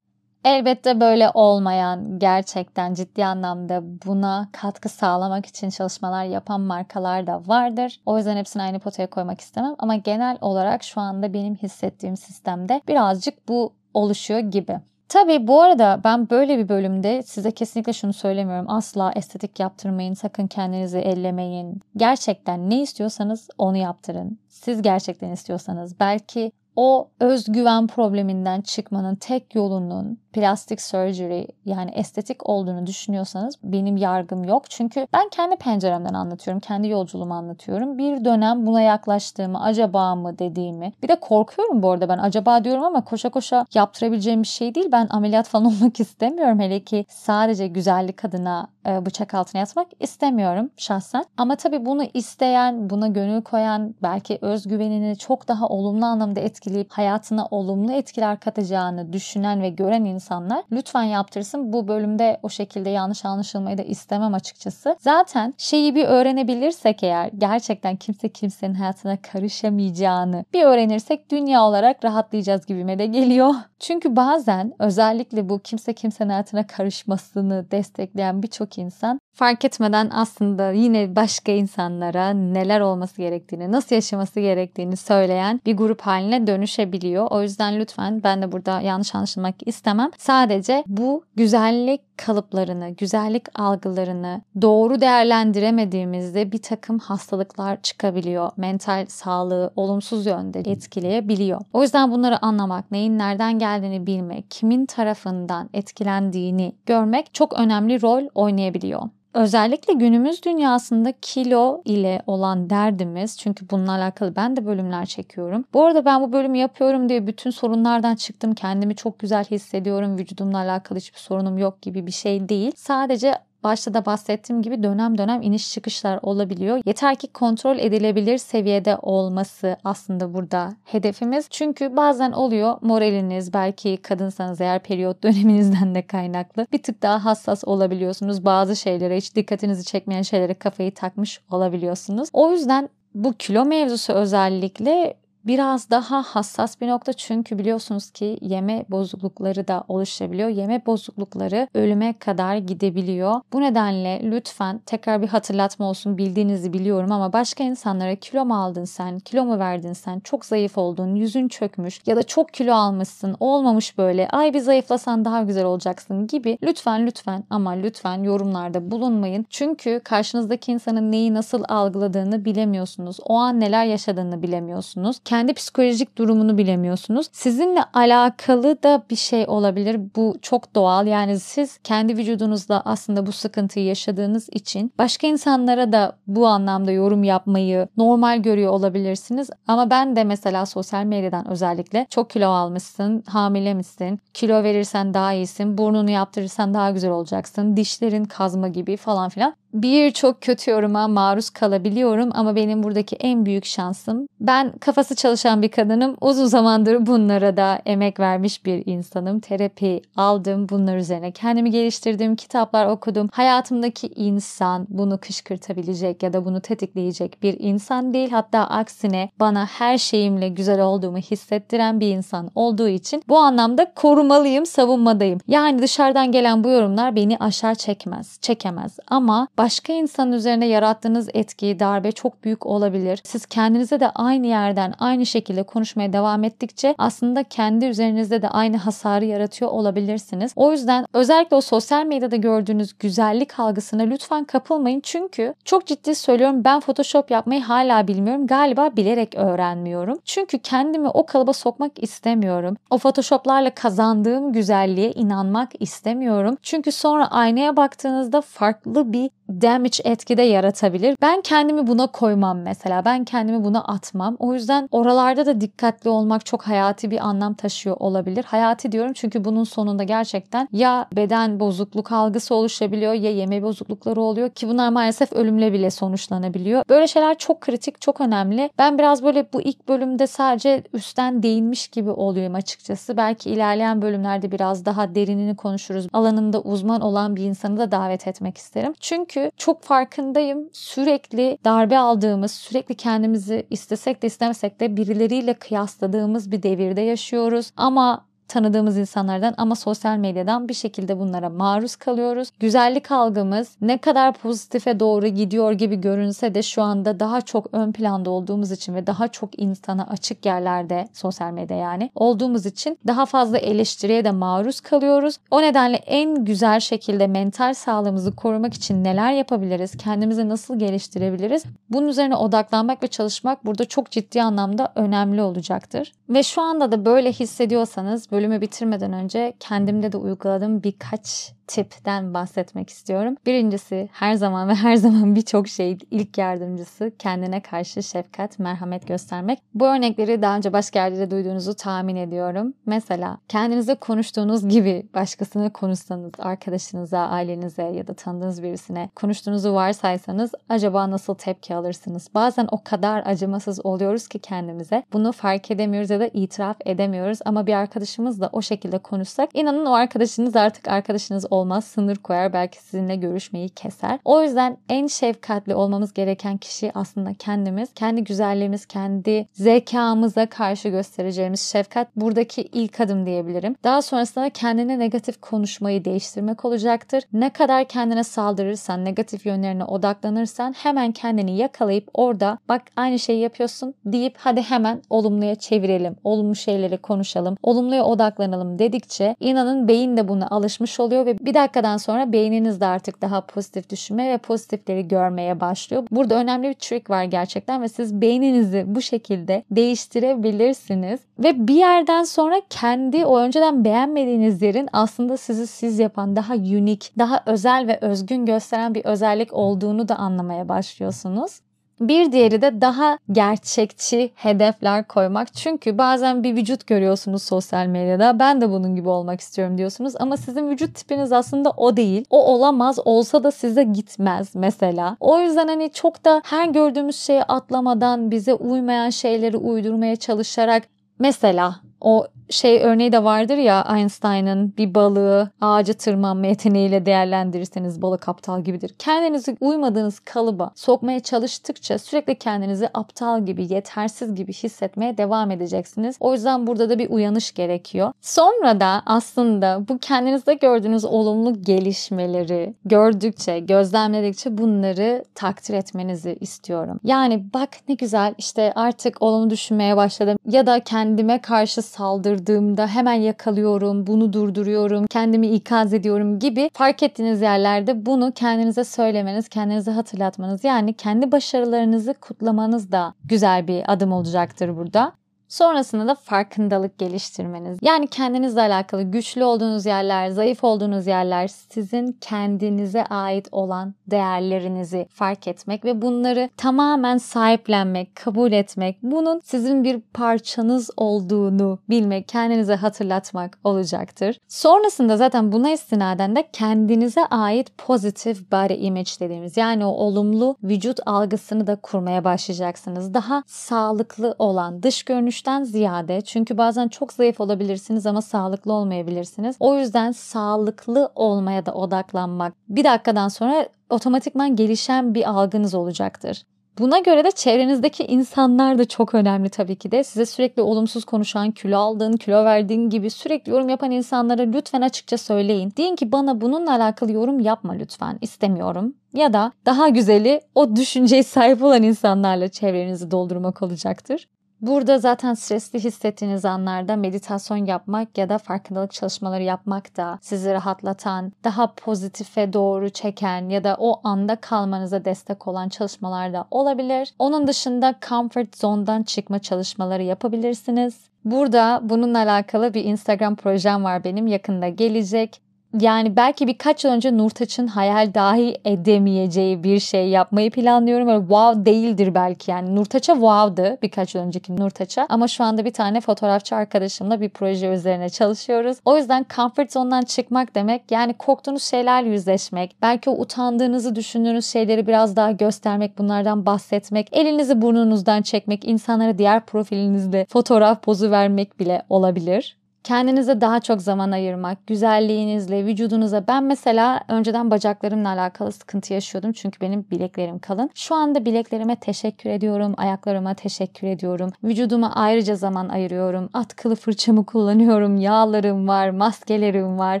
Elbette 0.44 1.00
böyle 1.00 1.30
olmayan, 1.34 2.18
gerçekten 2.18 2.94
ciddi 2.94 3.24
anlamda 3.24 3.82
buna 4.06 4.48
katkı 4.52 4.88
sağlamak 4.88 5.46
için 5.46 5.70
çalışmalar 5.70 6.24
yapan 6.24 6.60
markalar 6.60 7.26
da 7.26 7.42
vardır. 7.46 8.00
O 8.06 8.16
yüzden 8.18 8.36
hepsini 8.36 8.62
aynı 8.62 8.78
potaya 8.78 9.10
koymak 9.10 9.40
istemem 9.40 9.74
ama 9.78 9.96
genel 9.96 10.38
olarak 10.40 10.82
şu 10.82 11.00
anda 11.00 11.32
benim 11.32 11.54
hissettiğim 11.54 12.16
sistemde 12.16 12.80
birazcık 12.88 13.48
bu 13.48 13.72
oluşuyor 13.94 14.40
gibi. 14.40 14.80
Tabii 15.12 15.46
bu 15.46 15.62
arada 15.62 16.00
ben 16.04 16.30
böyle 16.30 16.58
bir 16.58 16.68
bölümde 16.68 17.22
size 17.22 17.50
kesinlikle 17.50 17.92
şunu 17.92 18.12
söylemiyorum. 18.12 18.70
Asla 18.70 19.12
estetik 19.16 19.60
yaptırmayın, 19.60 20.14
sakın 20.14 20.46
kendinizi 20.46 20.98
ellemeyin. 20.98 21.80
Gerçekten 21.96 22.70
ne 22.70 22.82
istiyorsanız 22.82 23.48
onu 23.58 23.76
yaptırın. 23.76 24.38
Siz 24.48 24.82
gerçekten 24.82 25.32
istiyorsanız 25.32 26.00
belki 26.00 26.52
o 26.76 27.08
özgüven 27.20 27.86
probleminden 27.86 28.60
çıkmanın 28.60 29.14
tek 29.14 29.54
yolunun 29.54 30.18
plastik 30.32 30.80
surgery 30.80 31.46
yani 31.64 31.90
estetik 31.90 32.48
olduğunu 32.48 32.86
düşünüyorsanız 32.86 33.54
benim 33.62 33.96
yargım 33.96 34.44
yok. 34.44 34.70
Çünkü 34.70 35.06
ben 35.12 35.28
kendi 35.28 35.56
penceremden 35.56 36.14
anlatıyorum. 36.14 36.60
Kendi 36.60 36.88
yolculuğumu 36.88 37.34
anlatıyorum. 37.34 37.98
Bir 37.98 38.24
dönem 38.24 38.66
buna 38.66 38.80
yaklaştığımı, 38.82 39.62
acaba 39.62 40.14
mı 40.14 40.38
dediğimi. 40.38 40.92
Bir 41.02 41.08
de 41.08 41.20
korkuyorum 41.20 41.82
bu 41.82 41.90
arada 41.90 42.08
ben 42.08 42.18
acaba 42.18 42.64
diyorum 42.64 42.84
ama 42.84 43.04
koşa 43.04 43.28
koşa 43.28 43.66
yaptırabileceğim 43.74 44.42
bir 44.42 44.48
şey 44.48 44.74
değil. 44.74 44.88
Ben 44.92 45.06
ameliyat 45.10 45.48
falan 45.48 45.64
olmak 45.72 46.00
istemiyorum. 46.00 46.60
Hele 46.60 46.80
ki 46.80 47.06
sadece 47.08 47.66
güzellik 47.66 48.24
adına 48.24 48.66
bıçak 48.86 49.34
altına 49.34 49.58
yatmak 49.58 49.88
istemiyorum 50.00 50.70
şahsen. 50.76 51.24
Ama 51.36 51.56
tabii 51.56 51.86
bunu 51.86 52.04
isteyen, 52.14 52.90
buna 52.90 53.08
gönül 53.08 53.42
koyan, 53.42 53.94
belki 54.02 54.38
özgüvenini 54.40 55.18
çok 55.18 55.48
daha 55.48 55.66
olumlu 55.68 56.04
anlamda 56.04 56.40
etkileyip 56.40 56.92
hayatına 56.92 57.46
olumlu 57.50 57.92
etkiler 57.92 58.40
katacağını 58.40 59.12
düşünen 59.12 59.62
ve 59.62 59.68
gören 59.68 60.04
insanlar 60.04 60.64
lütfen 60.72 61.02
yaptırsın. 61.02 61.72
Bu 61.72 61.88
bölümde 61.88 62.40
o 62.42 62.48
şekilde 62.48 62.90
yanlış 62.90 63.24
anlaşılmayı 63.24 63.78
da 63.78 63.82
istemem 63.82 64.34
açıkçası. 64.34 64.96
Zaten 65.00 65.54
şeyi 65.58 65.94
bir 65.94 66.04
öğrenebilirsek 66.04 67.02
eğer 67.02 67.30
gerçekten 67.38 67.96
kimse 67.96 68.28
kimsenin 68.28 68.74
hayatına 68.74 69.16
karışamayacağını 69.22 70.44
bir 70.54 70.62
öğrenirsek 70.62 71.30
dünya 71.30 71.64
olarak 71.64 72.04
rahatlayacağız 72.04 72.66
gibime 72.66 72.98
de 72.98 73.06
geliyor. 73.06 73.54
Çünkü 73.78 74.16
bazen 74.16 74.72
özellikle 74.78 75.48
bu 75.48 75.58
kimse 75.58 75.92
kimsenin 75.92 76.30
hayatına 76.30 76.66
karışmasını 76.66 77.70
destekleyen 77.70 78.42
birçok 78.42 78.71
insan 78.78 79.18
fark 79.34 79.64
etmeden 79.64 80.10
aslında 80.12 80.72
yine 80.72 81.16
başka 81.16 81.52
insanlara 81.52 82.30
neler 82.30 82.80
olması 82.80 83.16
gerektiğini, 83.16 83.72
nasıl 83.72 83.94
yaşaması 83.94 84.40
gerektiğini 84.40 84.96
söyleyen 84.96 85.60
bir 85.66 85.76
grup 85.76 86.00
haline 86.00 86.46
dönüşebiliyor. 86.46 87.26
O 87.30 87.42
yüzden 87.42 87.80
lütfen 87.80 88.22
ben 88.24 88.42
de 88.42 88.52
burada 88.52 88.80
yanlış 88.80 89.14
anlaşılmak 89.14 89.54
istemem. 89.66 90.10
Sadece 90.18 90.84
bu 90.86 91.24
güzellik 91.36 92.00
kalıplarını, 92.26 92.90
güzellik 92.90 93.58
algılarını 93.58 94.42
doğru 94.62 95.00
değerlendiremediğimizde 95.00 96.52
bir 96.52 96.62
takım 96.62 96.98
hastalıklar 96.98 97.82
çıkabiliyor. 97.82 98.50
Mental 98.56 99.06
sağlığı 99.08 99.72
olumsuz 99.76 100.26
yönde 100.26 100.60
etkileyebiliyor. 100.60 101.60
O 101.72 101.82
yüzden 101.82 102.10
bunları 102.10 102.44
anlamak, 102.44 102.90
neyin 102.90 103.18
nereden 103.18 103.58
geldiğini 103.58 104.06
bilmek, 104.06 104.50
kimin 104.50 104.86
tarafından 104.86 105.70
etkilendiğini 105.72 106.72
görmek 106.86 107.34
çok 107.34 107.60
önemli 107.60 108.02
rol 108.02 108.28
oynayabiliyor. 108.34 109.02
Özellikle 109.34 109.92
günümüz 109.92 110.42
dünyasında 110.42 111.12
kilo 111.22 111.82
ile 111.84 112.22
olan 112.26 112.70
derdimiz 112.70 113.38
çünkü 113.38 113.70
bununla 113.70 113.92
alakalı 113.92 114.36
ben 114.36 114.56
de 114.56 114.66
bölümler 114.66 115.06
çekiyorum. 115.06 115.64
Bu 115.72 115.84
arada 115.84 116.04
ben 116.04 116.22
bu 116.22 116.32
bölümü 116.32 116.58
yapıyorum 116.58 117.08
diye 117.08 117.26
bütün 117.26 117.50
sorunlardan 117.50 118.14
çıktım. 118.14 118.54
Kendimi 118.54 118.96
çok 118.96 119.18
güzel 119.18 119.44
hissediyorum. 119.44 120.18
Vücudumla 120.18 120.58
alakalı 120.58 120.98
hiçbir 120.98 121.18
sorunum 121.18 121.58
yok 121.58 121.82
gibi 121.82 122.06
bir 122.06 122.12
şey 122.12 122.48
değil. 122.48 122.72
Sadece 122.76 123.34
başta 123.64 123.94
da 123.94 124.06
bahsettiğim 124.06 124.62
gibi 124.62 124.82
dönem 124.82 125.18
dönem 125.18 125.42
iniş 125.42 125.72
çıkışlar 125.72 126.18
olabiliyor. 126.22 126.80
Yeter 126.86 127.14
ki 127.14 127.28
kontrol 127.28 127.78
edilebilir 127.78 128.38
seviyede 128.38 128.96
olması 129.02 129.76
aslında 129.84 130.34
burada 130.34 130.74
hedefimiz. 130.84 131.46
Çünkü 131.50 131.96
bazen 131.96 132.32
oluyor 132.32 132.78
moraliniz 132.80 133.52
belki 133.52 133.96
kadınsanız 133.96 134.60
eğer 134.60 134.82
periyot 134.82 135.22
döneminizden 135.22 135.94
de 135.94 136.06
kaynaklı 136.06 136.66
bir 136.72 136.82
tık 136.82 137.02
daha 137.02 137.24
hassas 137.24 137.64
olabiliyorsunuz. 137.64 138.44
Bazı 138.44 138.76
şeylere 138.76 139.16
hiç 139.16 139.34
dikkatinizi 139.34 139.84
çekmeyen 139.84 140.22
şeylere 140.22 140.54
kafayı 140.54 140.94
takmış 140.94 141.40
olabiliyorsunuz. 141.50 142.28
O 142.32 142.52
yüzden 142.52 142.88
bu 143.14 143.32
kilo 143.32 143.64
mevzusu 143.64 144.12
özellikle 144.12 145.14
biraz 145.46 145.90
daha 145.90 146.22
hassas 146.22 146.80
bir 146.80 146.88
nokta 146.88 147.12
çünkü 147.12 147.58
biliyorsunuz 147.58 148.10
ki 148.10 148.38
yeme 148.40 148.84
bozuklukları 148.90 149.68
da 149.68 149.84
oluşabiliyor. 149.88 150.48
Yeme 150.48 150.86
bozuklukları 150.86 151.68
ölüme 151.74 152.18
kadar 152.18 152.56
gidebiliyor. 152.56 153.40
Bu 153.52 153.60
nedenle 153.60 154.20
lütfen 154.30 154.80
tekrar 154.86 155.22
bir 155.22 155.28
hatırlatma 155.28 155.86
olsun 155.86 156.18
bildiğinizi 156.18 156.72
biliyorum 156.72 157.12
ama 157.12 157.32
başka 157.32 157.64
insanlara 157.64 158.14
kilo 158.14 158.44
mu 158.44 158.62
aldın 158.62 158.84
sen, 158.84 159.18
kilo 159.18 159.44
mu 159.44 159.58
verdin 159.58 159.92
sen, 159.92 160.20
çok 160.20 160.44
zayıf 160.44 160.78
oldun, 160.78 161.14
yüzün 161.14 161.48
çökmüş 161.48 162.00
ya 162.06 162.16
da 162.16 162.22
çok 162.22 162.52
kilo 162.52 162.74
almışsın, 162.74 163.36
olmamış 163.40 163.98
böyle, 163.98 164.28
ay 164.28 164.54
bir 164.54 164.60
zayıflasan 164.60 165.24
daha 165.24 165.42
güzel 165.42 165.64
olacaksın 165.64 166.26
gibi 166.26 166.58
lütfen 166.62 167.06
lütfen 167.06 167.44
ama 167.50 167.70
lütfen 167.70 168.22
yorumlarda 168.22 168.90
bulunmayın. 168.90 169.46
Çünkü 169.50 170.00
karşınızdaki 170.04 170.72
insanın 170.72 171.12
neyi 171.12 171.34
nasıl 171.34 171.64
algıladığını 171.68 172.44
bilemiyorsunuz. 172.44 173.18
O 173.24 173.34
an 173.34 173.60
neler 173.60 173.84
yaşadığını 173.84 174.42
bilemiyorsunuz 174.42 175.16
kendi 175.32 175.54
psikolojik 175.54 176.18
durumunu 176.18 176.58
bilemiyorsunuz. 176.58 177.26
Sizinle 177.32 177.80
alakalı 177.94 178.82
da 178.82 179.02
bir 179.10 179.16
şey 179.16 179.44
olabilir. 179.48 180.00
Bu 180.16 180.36
çok 180.42 180.74
doğal. 180.74 181.06
Yani 181.06 181.40
siz 181.40 181.78
kendi 181.78 182.16
vücudunuzla 182.16 182.82
aslında 182.84 183.26
bu 183.26 183.32
sıkıntıyı 183.32 183.86
yaşadığınız 183.86 184.48
için 184.52 184.92
başka 184.98 185.26
insanlara 185.26 185.92
da 185.92 186.16
bu 186.26 186.46
anlamda 186.46 186.92
yorum 186.92 187.24
yapmayı 187.24 187.88
normal 187.96 188.42
görüyor 188.42 188.72
olabilirsiniz. 188.72 189.50
Ama 189.66 189.90
ben 189.90 190.16
de 190.16 190.24
mesela 190.24 190.66
sosyal 190.66 191.04
medyadan 191.04 191.48
özellikle 191.48 192.06
çok 192.10 192.30
kilo 192.30 192.48
almışsın, 192.48 193.24
hamile 193.28 193.74
misin, 193.74 194.20
kilo 194.34 194.62
verirsen 194.62 195.14
daha 195.14 195.32
iyisin, 195.32 195.78
burnunu 195.78 196.10
yaptırırsan 196.10 196.74
daha 196.74 196.90
güzel 196.90 197.10
olacaksın, 197.10 197.76
dişlerin 197.76 198.24
kazma 198.24 198.68
gibi 198.68 198.96
falan 198.96 199.28
filan 199.28 199.54
birçok 199.74 200.40
kötü 200.40 200.70
yoruma 200.70 201.08
maruz 201.08 201.50
kalabiliyorum 201.50 202.30
ama 202.34 202.56
benim 202.56 202.82
buradaki 202.82 203.16
en 203.16 203.46
büyük 203.46 203.64
şansım 203.64 204.26
ben 204.42 204.72
kafası 204.72 205.14
çalışan 205.14 205.62
bir 205.62 205.68
kadınım. 205.68 206.16
Uzun 206.20 206.46
zamandır 206.46 207.06
bunlara 207.06 207.56
da 207.56 207.78
emek 207.86 208.20
vermiş 208.20 208.66
bir 208.66 208.82
insanım. 208.86 209.40
Terapi 209.40 210.02
aldım 210.16 210.68
bunlar 210.68 210.96
üzerine. 210.96 211.32
Kendimi 211.32 211.70
geliştirdim, 211.70 212.36
kitaplar 212.36 212.86
okudum. 212.86 213.28
Hayatımdaki 213.32 214.06
insan 214.06 214.86
bunu 214.90 215.18
kışkırtabilecek 215.18 216.22
ya 216.22 216.32
da 216.32 216.44
bunu 216.44 216.60
tetikleyecek 216.60 217.42
bir 217.42 217.56
insan 217.60 218.14
değil. 218.14 218.30
Hatta 218.30 218.58
aksine 218.58 219.30
bana 219.40 219.66
her 219.66 219.98
şeyimle 219.98 220.48
güzel 220.48 220.80
olduğumu 220.80 221.18
hissettiren 221.18 222.00
bir 222.00 222.16
insan 222.16 222.50
olduğu 222.54 222.88
için 222.88 223.22
bu 223.28 223.38
anlamda 223.38 223.92
korumalıyım, 223.94 224.66
savunmadayım. 224.66 225.40
Yani 225.48 225.82
dışarıdan 225.82 226.32
gelen 226.32 226.64
bu 226.64 226.68
yorumlar 226.68 227.16
beni 227.16 227.36
aşağı 227.38 227.74
çekmez, 227.74 228.38
çekemez. 228.40 228.96
Ama 229.08 229.48
başka 229.62 229.92
insan 229.92 230.32
üzerine 230.32 230.66
yarattığınız 230.66 231.28
etki, 231.34 231.80
darbe 231.80 232.12
çok 232.12 232.44
büyük 232.44 232.66
olabilir. 232.66 233.20
Siz 233.24 233.46
kendinize 233.46 234.00
de 234.00 234.10
aynı 234.10 234.46
yerden 234.46 234.94
aynı 234.98 235.26
şekilde 235.26 235.62
konuşmaya 235.62 236.12
devam 236.12 236.44
ettikçe 236.44 236.94
aslında 236.98 237.44
kendi 237.44 237.84
üzerinizde 237.84 238.42
de 238.42 238.48
aynı 238.48 238.76
hasarı 238.76 239.24
yaratıyor 239.24 239.70
olabilirsiniz. 239.70 240.52
O 240.56 240.72
yüzden 240.72 241.06
özellikle 241.12 241.56
o 241.56 241.60
sosyal 241.60 242.06
medyada 242.06 242.36
gördüğünüz 242.36 242.98
güzellik 242.98 243.60
algısına 243.60 244.02
lütfen 244.02 244.44
kapılmayın. 244.44 245.00
Çünkü 245.00 245.54
çok 245.64 245.86
ciddi 245.86 246.14
söylüyorum 246.14 246.64
ben 246.64 246.80
Photoshop 246.80 247.30
yapmayı 247.30 247.60
hala 247.62 248.08
bilmiyorum. 248.08 248.46
Galiba 248.46 248.96
bilerek 248.96 249.34
öğrenmiyorum. 249.34 250.18
Çünkü 250.24 250.58
kendimi 250.58 251.08
o 251.08 251.26
kalıba 251.26 251.52
sokmak 251.52 252.02
istemiyorum. 252.02 252.76
O 252.90 252.98
Photoshoplarla 252.98 253.70
kazandığım 253.70 254.52
güzelliğe 254.52 255.12
inanmak 255.12 255.70
istemiyorum. 255.80 256.56
Çünkü 256.62 256.92
sonra 256.92 257.30
aynaya 257.30 257.76
baktığınızda 257.76 258.40
farklı 258.40 259.12
bir 259.12 259.30
damage 259.48 259.96
etki 260.04 260.36
de 260.36 260.42
yaratabilir. 260.42 261.16
Ben 261.22 261.40
kendimi 261.40 261.86
buna 261.86 262.06
koymam 262.06 262.58
mesela. 262.60 263.04
Ben 263.04 263.24
kendimi 263.24 263.64
buna 263.64 263.84
atmam. 263.84 264.36
O 264.38 264.54
yüzden 264.54 264.88
oralarda 264.90 265.46
da 265.46 265.60
dikkatli 265.60 266.10
olmak 266.10 266.46
çok 266.46 266.62
hayati 266.62 267.10
bir 267.10 267.26
anlam 267.26 267.54
taşıyor 267.54 267.96
olabilir. 267.98 268.44
Hayati 268.44 268.92
diyorum 268.92 269.12
çünkü 269.12 269.44
bunun 269.44 269.64
sonunda 269.64 270.02
gerçekten 270.02 270.68
ya 270.72 271.08
beden 271.16 271.60
bozukluk 271.60 272.12
algısı 272.12 272.54
oluşabiliyor 272.54 273.12
ya 273.12 273.30
yeme 273.30 273.62
bozuklukları 273.62 274.20
oluyor 274.20 274.50
ki 274.50 274.68
bunlar 274.68 274.88
maalesef 274.88 275.32
ölümle 275.32 275.72
bile 275.72 275.90
sonuçlanabiliyor. 275.90 276.82
Böyle 276.88 277.06
şeyler 277.06 277.38
çok 277.38 277.60
kritik, 277.60 278.00
çok 278.00 278.20
önemli. 278.20 278.70
Ben 278.78 278.98
biraz 278.98 279.24
böyle 279.24 279.46
bu 279.52 279.62
ilk 279.62 279.88
bölümde 279.88 280.26
sadece 280.26 280.82
üstten 280.92 281.42
değinmiş 281.42 281.88
gibi 281.88 282.10
oluyorum 282.10 282.54
açıkçası. 282.54 283.16
Belki 283.16 283.50
ilerleyen 283.50 284.02
bölümlerde 284.02 284.52
biraz 284.52 284.84
daha 284.84 285.14
derinini 285.14 285.56
konuşuruz. 285.56 286.06
Alanında 286.12 286.60
uzman 286.60 287.00
olan 287.00 287.36
bir 287.36 287.44
insanı 287.44 287.78
da 287.78 287.92
davet 287.92 288.26
etmek 288.28 288.58
isterim. 288.58 288.94
Çünkü 289.00 289.31
çok 289.56 289.82
farkındayım. 289.82 290.68
Sürekli 290.72 291.58
darbe 291.64 291.98
aldığımız, 291.98 292.50
sürekli 292.50 292.94
kendimizi 292.94 293.66
istesek 293.70 294.22
de 294.22 294.26
istemesek 294.26 294.80
de 294.80 294.96
birileriyle 294.96 295.54
kıyasladığımız 295.54 296.50
bir 296.50 296.62
devirde 296.62 297.00
yaşıyoruz. 297.00 297.70
Ama 297.76 298.31
tanıdığımız 298.52 298.96
insanlardan 298.96 299.54
ama 299.56 299.74
sosyal 299.74 300.16
medyadan 300.16 300.68
bir 300.68 300.74
şekilde 300.74 301.18
bunlara 301.18 301.50
maruz 301.50 301.96
kalıyoruz. 301.96 302.48
Güzellik 302.60 303.12
algımız 303.12 303.76
ne 303.80 303.98
kadar 303.98 304.32
pozitife 304.32 305.00
doğru 305.00 305.26
gidiyor 305.26 305.72
gibi 305.72 306.00
görünse 306.00 306.54
de 306.54 306.62
şu 306.62 306.82
anda 306.82 307.20
daha 307.20 307.40
çok 307.40 307.66
ön 307.72 307.92
planda 307.92 308.30
olduğumuz 308.30 308.70
için 308.70 308.94
ve 308.94 309.06
daha 309.06 309.28
çok 309.28 309.58
insana 309.58 310.06
açık 310.06 310.46
yerlerde 310.46 311.08
sosyal 311.12 311.52
medya 311.52 311.76
yani 311.76 312.10
olduğumuz 312.14 312.66
için 312.66 312.98
daha 313.06 313.26
fazla 313.26 313.58
eleştiriye 313.58 314.24
de 314.24 314.30
maruz 314.30 314.80
kalıyoruz. 314.80 315.36
O 315.50 315.62
nedenle 315.62 315.96
en 315.96 316.44
güzel 316.44 316.80
şekilde 316.80 317.26
mental 317.26 317.74
sağlığımızı 317.74 318.36
korumak 318.36 318.74
için 318.74 319.04
neler 319.04 319.32
yapabiliriz? 319.32 319.96
Kendimizi 319.96 320.48
nasıl 320.48 320.78
geliştirebiliriz? 320.78 321.64
Bunun 321.90 322.08
üzerine 322.08 322.36
odaklanmak 322.36 323.02
ve 323.02 323.06
çalışmak 323.06 323.66
burada 323.66 323.84
çok 323.84 324.10
ciddi 324.10 324.42
anlamda 324.42 324.92
önemli 324.94 325.42
olacaktır. 325.42 326.12
Ve 326.28 326.42
şu 326.42 326.62
anda 326.62 326.92
da 326.92 327.04
böyle 327.04 327.32
hissediyorsanız 327.32 328.30
bölümü 328.42 328.60
bitirmeden 328.60 329.12
önce 329.12 329.52
kendimde 329.60 330.12
de 330.12 330.16
uyguladığım 330.16 330.82
birkaç 330.82 331.52
tipten 331.66 332.34
bahsetmek 332.34 332.90
istiyorum. 332.90 333.36
Birincisi 333.46 334.08
her 334.12 334.34
zaman 334.34 334.68
ve 334.68 334.74
her 334.74 334.96
zaman 335.02 335.34
birçok 335.34 335.68
şey 335.68 335.98
ilk 336.10 336.38
yardımcısı 336.38 337.12
kendine 337.18 337.60
karşı 337.60 338.02
şefkat, 338.02 338.58
merhamet 338.58 339.08
göstermek. 339.08 339.58
Bu 339.74 339.86
örnekleri 339.86 340.42
daha 340.42 340.56
önce 340.56 340.72
başka 340.72 340.98
yerde 340.98 341.30
duyduğunuzu 341.30 341.74
tahmin 341.74 342.16
ediyorum. 342.16 342.74
Mesela 342.86 343.38
kendinize 343.48 343.94
konuştuğunuz 343.94 344.68
gibi 344.68 345.06
başkasına 345.14 345.72
konuşsanız, 345.72 346.32
arkadaşınıza, 346.38 347.18
ailenize 347.18 347.82
ya 347.82 348.06
da 348.06 348.14
tanıdığınız 348.14 348.62
birisine 348.62 349.10
konuştuğunuzu 349.14 349.74
varsaysanız 349.74 350.52
acaba 350.68 351.10
nasıl 351.10 351.34
tepki 351.34 351.74
alırsınız? 351.74 352.28
Bazen 352.34 352.68
o 352.70 352.84
kadar 352.84 353.22
acımasız 353.26 353.86
oluyoruz 353.86 354.28
ki 354.28 354.38
kendimize. 354.38 355.02
Bunu 355.12 355.32
fark 355.32 355.70
edemiyoruz 355.70 356.10
ya 356.10 356.20
da 356.20 356.26
itiraf 356.26 356.76
edemiyoruz 356.86 357.38
ama 357.44 357.66
bir 357.66 357.74
arkadaşımızla 357.74 358.50
o 358.52 358.62
şekilde 358.62 358.98
konuşsak 358.98 359.50
inanın 359.54 359.86
o 359.86 359.92
arkadaşınız 359.92 360.56
artık 360.56 360.88
arkadaşınız 360.88 361.46
olmaz, 361.52 361.84
sınır 361.84 362.16
koyar, 362.16 362.52
belki 362.52 362.82
sizinle 362.82 363.16
görüşmeyi 363.16 363.68
keser. 363.68 364.18
O 364.24 364.42
yüzden 364.42 364.76
en 364.88 365.06
şefkatli 365.06 365.74
olmamız 365.74 366.12
gereken 366.12 366.56
kişi 366.56 366.90
aslında 366.94 367.34
kendimiz. 367.34 367.94
Kendi 367.94 368.24
güzelliğimiz, 368.24 368.86
kendi 368.86 369.46
zekamıza 369.52 370.46
karşı 370.46 370.88
göstereceğimiz 370.88 371.60
şefkat 371.60 372.16
buradaki 372.16 372.62
ilk 372.62 373.00
adım 373.00 373.26
diyebilirim. 373.26 373.76
Daha 373.84 374.02
sonrasında 374.02 374.50
kendine 374.50 374.98
negatif 374.98 375.40
konuşmayı 375.40 376.04
değiştirmek 376.04 376.64
olacaktır. 376.64 377.24
Ne 377.32 377.50
kadar 377.50 377.84
kendine 377.84 378.24
saldırırsan, 378.24 379.04
negatif 379.04 379.46
yönlerine 379.46 379.84
odaklanırsan 379.84 380.72
hemen 380.72 381.12
kendini 381.12 381.56
yakalayıp 381.56 382.08
orada 382.14 382.58
bak 382.68 382.82
aynı 382.96 383.18
şeyi 383.18 383.40
yapıyorsun 383.40 383.94
deyip 384.04 384.34
hadi 384.38 384.62
hemen 384.62 385.02
olumluya 385.10 385.54
çevirelim. 385.54 386.16
Olumlu 386.24 386.54
şeyleri 386.54 386.98
konuşalım. 386.98 387.56
Olumluya 387.62 388.04
odaklanalım 388.04 388.78
dedikçe 388.78 389.36
inanın 389.40 389.88
beyin 389.88 390.16
de 390.16 390.28
buna 390.28 390.48
alışmış 390.48 391.00
oluyor 391.00 391.26
ve 391.26 391.41
bir 391.44 391.54
dakikadan 391.54 391.96
sonra 391.96 392.32
beyniniz 392.32 392.80
de 392.80 392.86
artık 392.86 393.22
daha 393.22 393.40
pozitif 393.40 393.90
düşünmeye 393.90 394.32
ve 394.32 394.38
pozitifleri 394.38 395.08
görmeye 395.08 395.60
başlıyor. 395.60 396.06
Burada 396.10 396.34
önemli 396.34 396.68
bir 396.68 396.74
trick 396.74 397.10
var 397.10 397.24
gerçekten 397.24 397.82
ve 397.82 397.88
siz 397.88 398.20
beyninizi 398.20 398.84
bu 398.86 399.02
şekilde 399.02 399.64
değiştirebilirsiniz. 399.70 401.20
Ve 401.38 401.68
bir 401.68 401.74
yerden 401.74 402.22
sonra 402.22 402.62
kendi 402.70 403.24
o 403.24 403.38
önceden 403.38 403.84
beğenmediğiniz 403.84 404.62
yerin 404.62 404.88
aslında 404.92 405.36
sizi 405.36 405.66
siz 405.66 405.98
yapan 405.98 406.36
daha 406.36 406.54
unik, 406.54 407.12
daha 407.18 407.42
özel 407.46 407.86
ve 407.88 407.98
özgün 408.00 408.46
gösteren 408.46 408.94
bir 408.94 409.04
özellik 409.04 409.52
olduğunu 409.52 410.08
da 410.08 410.16
anlamaya 410.16 410.68
başlıyorsunuz. 410.68 411.60
Bir 412.02 412.32
diğeri 412.32 412.62
de 412.62 412.80
daha 412.80 413.18
gerçekçi 413.32 414.30
hedefler 414.34 415.08
koymak. 415.08 415.54
Çünkü 415.54 415.98
bazen 415.98 416.44
bir 416.44 416.56
vücut 416.56 416.86
görüyorsunuz 416.86 417.42
sosyal 417.42 417.86
medyada. 417.86 418.38
Ben 418.38 418.60
de 418.60 418.70
bunun 418.70 418.96
gibi 418.96 419.08
olmak 419.08 419.40
istiyorum 419.40 419.78
diyorsunuz. 419.78 420.14
Ama 420.20 420.36
sizin 420.36 420.70
vücut 420.70 420.94
tipiniz 420.94 421.32
aslında 421.32 421.70
o 421.70 421.96
değil. 421.96 422.24
O 422.30 422.44
olamaz. 422.54 422.98
Olsa 423.04 423.44
da 423.44 423.50
size 423.50 423.82
gitmez 423.82 424.54
mesela. 424.54 425.16
O 425.20 425.40
yüzden 425.40 425.68
hani 425.68 425.90
çok 425.92 426.24
da 426.24 426.42
her 426.44 426.68
gördüğümüz 426.68 427.16
şeyi 427.16 427.42
atlamadan 427.42 428.30
bize 428.30 428.54
uymayan 428.54 429.10
şeyleri 429.10 429.56
uydurmaya 429.56 430.16
çalışarak 430.16 430.82
mesela 431.18 431.74
o 432.02 432.26
şey 432.50 432.82
örneği 432.82 433.12
de 433.12 433.24
vardır 433.24 433.56
ya 433.56 433.86
Einstein'ın 433.96 434.74
bir 434.78 434.94
balığı 434.94 435.50
ağaca 435.60 435.94
tırmanma 435.94 436.46
yeteneğiyle 436.46 437.06
değerlendirirseniz 437.06 438.02
balık 438.02 438.28
aptal 438.28 438.64
gibidir. 438.64 438.94
Kendinizi 438.98 439.56
uymadığınız 439.60 440.20
kalıba 440.20 440.70
sokmaya 440.74 441.20
çalıştıkça 441.20 441.98
sürekli 441.98 442.34
kendinizi 442.34 442.88
aptal 442.94 443.46
gibi, 443.46 443.72
yetersiz 443.72 444.34
gibi 444.34 444.52
hissetmeye 444.52 445.18
devam 445.18 445.50
edeceksiniz. 445.50 446.16
O 446.20 446.32
yüzden 446.32 446.66
burada 446.66 446.90
da 446.90 446.98
bir 446.98 447.10
uyanış 447.10 447.54
gerekiyor. 447.54 448.12
Sonra 448.20 448.80
da 448.80 449.02
aslında 449.06 449.84
bu 449.88 449.98
kendinizde 449.98 450.54
gördüğünüz 450.54 451.04
olumlu 451.04 451.62
gelişmeleri 451.62 452.74
gördükçe, 452.84 453.58
gözlemledikçe 453.58 454.58
bunları 454.58 455.24
takdir 455.34 455.74
etmenizi 455.74 456.36
istiyorum. 456.40 457.00
Yani 457.04 457.44
bak 457.54 457.68
ne 457.88 457.94
güzel 457.94 458.34
işte 458.38 458.72
artık 458.74 459.22
olumlu 459.22 459.50
düşünmeye 459.50 459.96
başladım 459.96 460.38
ya 460.46 460.66
da 460.66 460.80
kendime 460.80 461.40
karşı 461.40 461.82
saldırdığımda 461.92 462.86
hemen 462.86 463.14
yakalıyorum, 463.14 464.06
bunu 464.06 464.32
durduruyorum, 464.32 465.06
kendimi 465.06 465.48
ikaz 465.48 465.94
ediyorum 465.94 466.38
gibi 466.38 466.70
fark 466.72 467.02
ettiğiniz 467.02 467.40
yerlerde 467.42 468.06
bunu 468.06 468.32
kendinize 468.34 468.84
söylemeniz, 468.84 469.48
kendinize 469.48 469.90
hatırlatmanız 469.90 470.64
yani 470.64 470.94
kendi 470.94 471.32
başarılarınızı 471.32 472.14
kutlamanız 472.14 472.92
da 472.92 473.14
güzel 473.24 473.68
bir 473.68 473.92
adım 473.92 474.12
olacaktır 474.12 474.76
burada. 474.76 475.12
Sonrasında 475.52 476.06
da 476.06 476.14
farkındalık 476.14 476.98
geliştirmeniz. 476.98 477.78
Yani 477.82 478.06
kendinizle 478.06 478.60
alakalı 478.60 479.02
güçlü 479.02 479.44
olduğunuz 479.44 479.86
yerler, 479.86 480.28
zayıf 480.28 480.64
olduğunuz 480.64 481.06
yerler 481.06 481.48
sizin 481.48 482.12
kendinize 482.20 483.04
ait 483.04 483.48
olan 483.52 483.94
değerlerinizi 484.06 485.06
fark 485.10 485.48
etmek 485.48 485.84
ve 485.84 486.02
bunları 486.02 486.50
tamamen 486.56 487.18
sahiplenmek, 487.18 488.16
kabul 488.16 488.52
etmek, 488.52 488.98
bunun 489.02 489.40
sizin 489.44 489.84
bir 489.84 490.00
parçanız 490.00 490.90
olduğunu 490.96 491.78
bilmek, 491.88 492.28
kendinize 492.28 492.74
hatırlatmak 492.74 493.58
olacaktır. 493.64 494.38
Sonrasında 494.48 495.16
zaten 495.16 495.52
buna 495.52 495.70
istinaden 495.70 496.36
de 496.36 496.48
kendinize 496.52 497.26
ait 497.26 497.78
pozitif 497.78 498.52
body 498.52 498.86
image 498.86 499.10
dediğimiz 499.20 499.56
yani 499.56 499.84
o 499.84 499.90
olumlu 499.90 500.56
vücut 500.62 501.00
algısını 501.06 501.66
da 501.66 501.76
kurmaya 501.76 502.24
başlayacaksınız. 502.24 503.14
Daha 503.14 503.42
sağlıklı 503.46 504.34
olan 504.38 504.82
dış 504.82 505.02
görünüş 505.02 505.41
görünüşten 505.42 505.64
ziyade 505.64 506.20
çünkü 506.20 506.58
bazen 506.58 506.88
çok 506.88 507.12
zayıf 507.12 507.40
olabilirsiniz 507.40 508.06
ama 508.06 508.22
sağlıklı 508.22 508.72
olmayabilirsiniz. 508.72 509.56
O 509.60 509.78
yüzden 509.78 510.12
sağlıklı 510.12 511.12
olmaya 511.14 511.66
da 511.66 511.74
odaklanmak 511.74 512.54
bir 512.68 512.84
dakikadan 512.84 513.28
sonra 513.28 513.68
otomatikman 513.90 514.56
gelişen 514.56 515.14
bir 515.14 515.28
algınız 515.30 515.74
olacaktır. 515.74 516.44
Buna 516.78 516.98
göre 516.98 517.24
de 517.24 517.30
çevrenizdeki 517.30 518.04
insanlar 518.04 518.78
da 518.78 518.84
çok 518.84 519.14
önemli 519.14 519.48
tabii 519.48 519.76
ki 519.76 519.90
de. 519.90 520.04
Size 520.04 520.26
sürekli 520.26 520.62
olumsuz 520.62 521.04
konuşan, 521.04 521.50
kilo 521.50 521.78
aldığın, 521.78 522.16
kilo 522.16 522.44
verdiğin 522.44 522.90
gibi 522.90 523.10
sürekli 523.10 523.50
yorum 523.50 523.68
yapan 523.68 523.90
insanlara 523.90 524.42
lütfen 524.42 524.80
açıkça 524.80 525.18
söyleyin. 525.18 525.72
Deyin 525.76 525.96
ki 525.96 526.12
bana 526.12 526.40
bununla 526.40 526.74
alakalı 526.74 527.12
yorum 527.12 527.40
yapma 527.40 527.72
lütfen. 527.72 528.18
İstemiyorum. 528.20 528.94
Ya 529.12 529.32
da 529.32 529.52
daha 529.66 529.88
güzeli 529.88 530.40
o 530.54 530.76
düşünceye 530.76 531.22
sahip 531.22 531.62
olan 531.62 531.82
insanlarla 531.82 532.48
çevrenizi 532.48 533.10
doldurmak 533.10 533.62
olacaktır. 533.62 534.26
Burada 534.62 534.98
zaten 534.98 535.34
stresli 535.34 535.78
hissettiğiniz 535.84 536.44
anlarda 536.44 536.96
meditasyon 536.96 537.66
yapmak 537.66 538.18
ya 538.18 538.28
da 538.28 538.38
farkındalık 538.38 538.92
çalışmaları 538.92 539.42
yapmak 539.42 539.96
da 539.96 540.18
sizi 540.20 540.52
rahatlatan, 540.52 541.32
daha 541.44 541.74
pozitife 541.74 542.52
doğru 542.52 542.90
çeken 542.90 543.48
ya 543.48 543.64
da 543.64 543.76
o 543.78 544.00
anda 544.04 544.36
kalmanıza 544.36 545.04
destek 545.04 545.48
olan 545.48 545.68
çalışmalar 545.68 546.32
da 546.32 546.44
olabilir. 546.50 547.14
Onun 547.18 547.46
dışında 547.46 547.94
comfort 548.08 548.56
zone'dan 548.56 549.02
çıkma 549.02 549.38
çalışmaları 549.38 550.02
yapabilirsiniz. 550.02 550.94
Burada 551.24 551.80
bununla 551.82 552.18
alakalı 552.18 552.74
bir 552.74 552.84
Instagram 552.84 553.36
projem 553.36 553.84
var 553.84 554.04
benim 554.04 554.26
yakında 554.26 554.68
gelecek 554.68 555.40
yani 555.80 556.16
belki 556.16 556.46
birkaç 556.46 556.84
yıl 556.84 556.92
önce 556.92 557.16
Nurtaç'ın 557.16 557.66
hayal 557.66 558.14
dahi 558.14 558.56
edemeyeceği 558.64 559.64
bir 559.64 559.78
şey 559.78 560.08
yapmayı 560.08 560.50
planlıyorum. 560.50 561.08
Öyle 561.08 561.20
wow 561.20 561.66
değildir 561.66 562.14
belki 562.14 562.50
yani. 562.50 562.76
Nurtaç'a 562.76 563.12
wow'dı 563.12 563.78
birkaç 563.82 564.14
yıl 564.14 564.22
önceki 564.22 564.56
Nurtaç'a. 564.56 565.06
Ama 565.08 565.28
şu 565.28 565.44
anda 565.44 565.64
bir 565.64 565.72
tane 565.72 566.00
fotoğrafçı 566.00 566.56
arkadaşımla 566.56 567.20
bir 567.20 567.28
proje 567.28 567.66
üzerine 567.68 568.08
çalışıyoruz. 568.08 568.76
O 568.84 568.96
yüzden 568.96 569.26
comfort 569.36 569.72
zone'dan 569.72 570.02
çıkmak 570.02 570.54
demek 570.54 570.90
yani 570.90 571.14
korktuğunuz 571.14 571.62
şeylerle 571.62 572.08
yüzleşmek. 572.08 572.76
Belki 572.82 573.10
o 573.10 573.20
utandığınızı 573.20 573.94
düşündüğünüz 573.94 574.46
şeyleri 574.46 574.86
biraz 574.86 575.16
daha 575.16 575.30
göstermek, 575.30 575.98
bunlardan 575.98 576.46
bahsetmek. 576.46 577.08
Elinizi 577.12 577.62
burnunuzdan 577.62 578.22
çekmek, 578.22 578.64
insanlara 578.64 579.18
diğer 579.18 579.46
profilinizde 579.46 580.26
fotoğraf 580.28 580.82
pozu 580.82 581.10
vermek 581.10 581.60
bile 581.60 581.82
olabilir. 581.88 582.61
Kendinize 582.84 583.40
daha 583.40 583.60
çok 583.60 583.82
zaman 583.82 584.10
ayırmak, 584.10 584.66
güzelliğinizle, 584.66 585.66
vücudunuza. 585.66 586.24
Ben 586.28 586.44
mesela 586.44 587.00
önceden 587.08 587.50
bacaklarımla 587.50 588.08
alakalı 588.08 588.52
sıkıntı 588.52 588.94
yaşıyordum 588.94 589.32
çünkü 589.32 589.60
benim 589.60 589.86
bileklerim 589.90 590.38
kalın. 590.38 590.70
Şu 590.74 590.94
anda 590.94 591.24
bileklerime 591.24 591.76
teşekkür 591.76 592.30
ediyorum, 592.30 592.74
ayaklarıma 592.76 593.34
teşekkür 593.34 593.86
ediyorum. 593.86 594.30
Vücuduma 594.44 594.92
ayrıca 594.94 595.34
zaman 595.34 595.68
ayırıyorum. 595.68 596.28
Atkılı 596.32 596.74
fırçamı 596.74 597.26
kullanıyorum, 597.26 597.96
yağlarım 597.96 598.68
var, 598.68 598.90
maskelerim 598.90 599.78
var, 599.78 600.00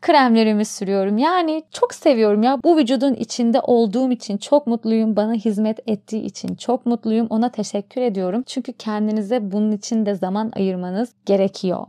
kremlerimi 0.00 0.64
sürüyorum. 0.64 1.18
Yani 1.18 1.62
çok 1.72 1.94
seviyorum 1.94 2.42
ya. 2.42 2.58
Bu 2.64 2.76
vücudun 2.76 3.14
içinde 3.14 3.60
olduğum 3.60 4.10
için 4.10 4.36
çok 4.36 4.66
mutluyum. 4.66 5.16
Bana 5.16 5.32
hizmet 5.32 5.78
ettiği 5.88 6.22
için 6.22 6.54
çok 6.54 6.86
mutluyum. 6.86 7.26
Ona 7.30 7.48
teşekkür 7.48 8.00
ediyorum. 8.00 8.42
Çünkü 8.46 8.72
kendinize 8.72 9.52
bunun 9.52 9.72
için 9.72 10.06
de 10.06 10.14
zaman 10.14 10.52
ayırmanız 10.56 11.12
gerekiyor. 11.26 11.86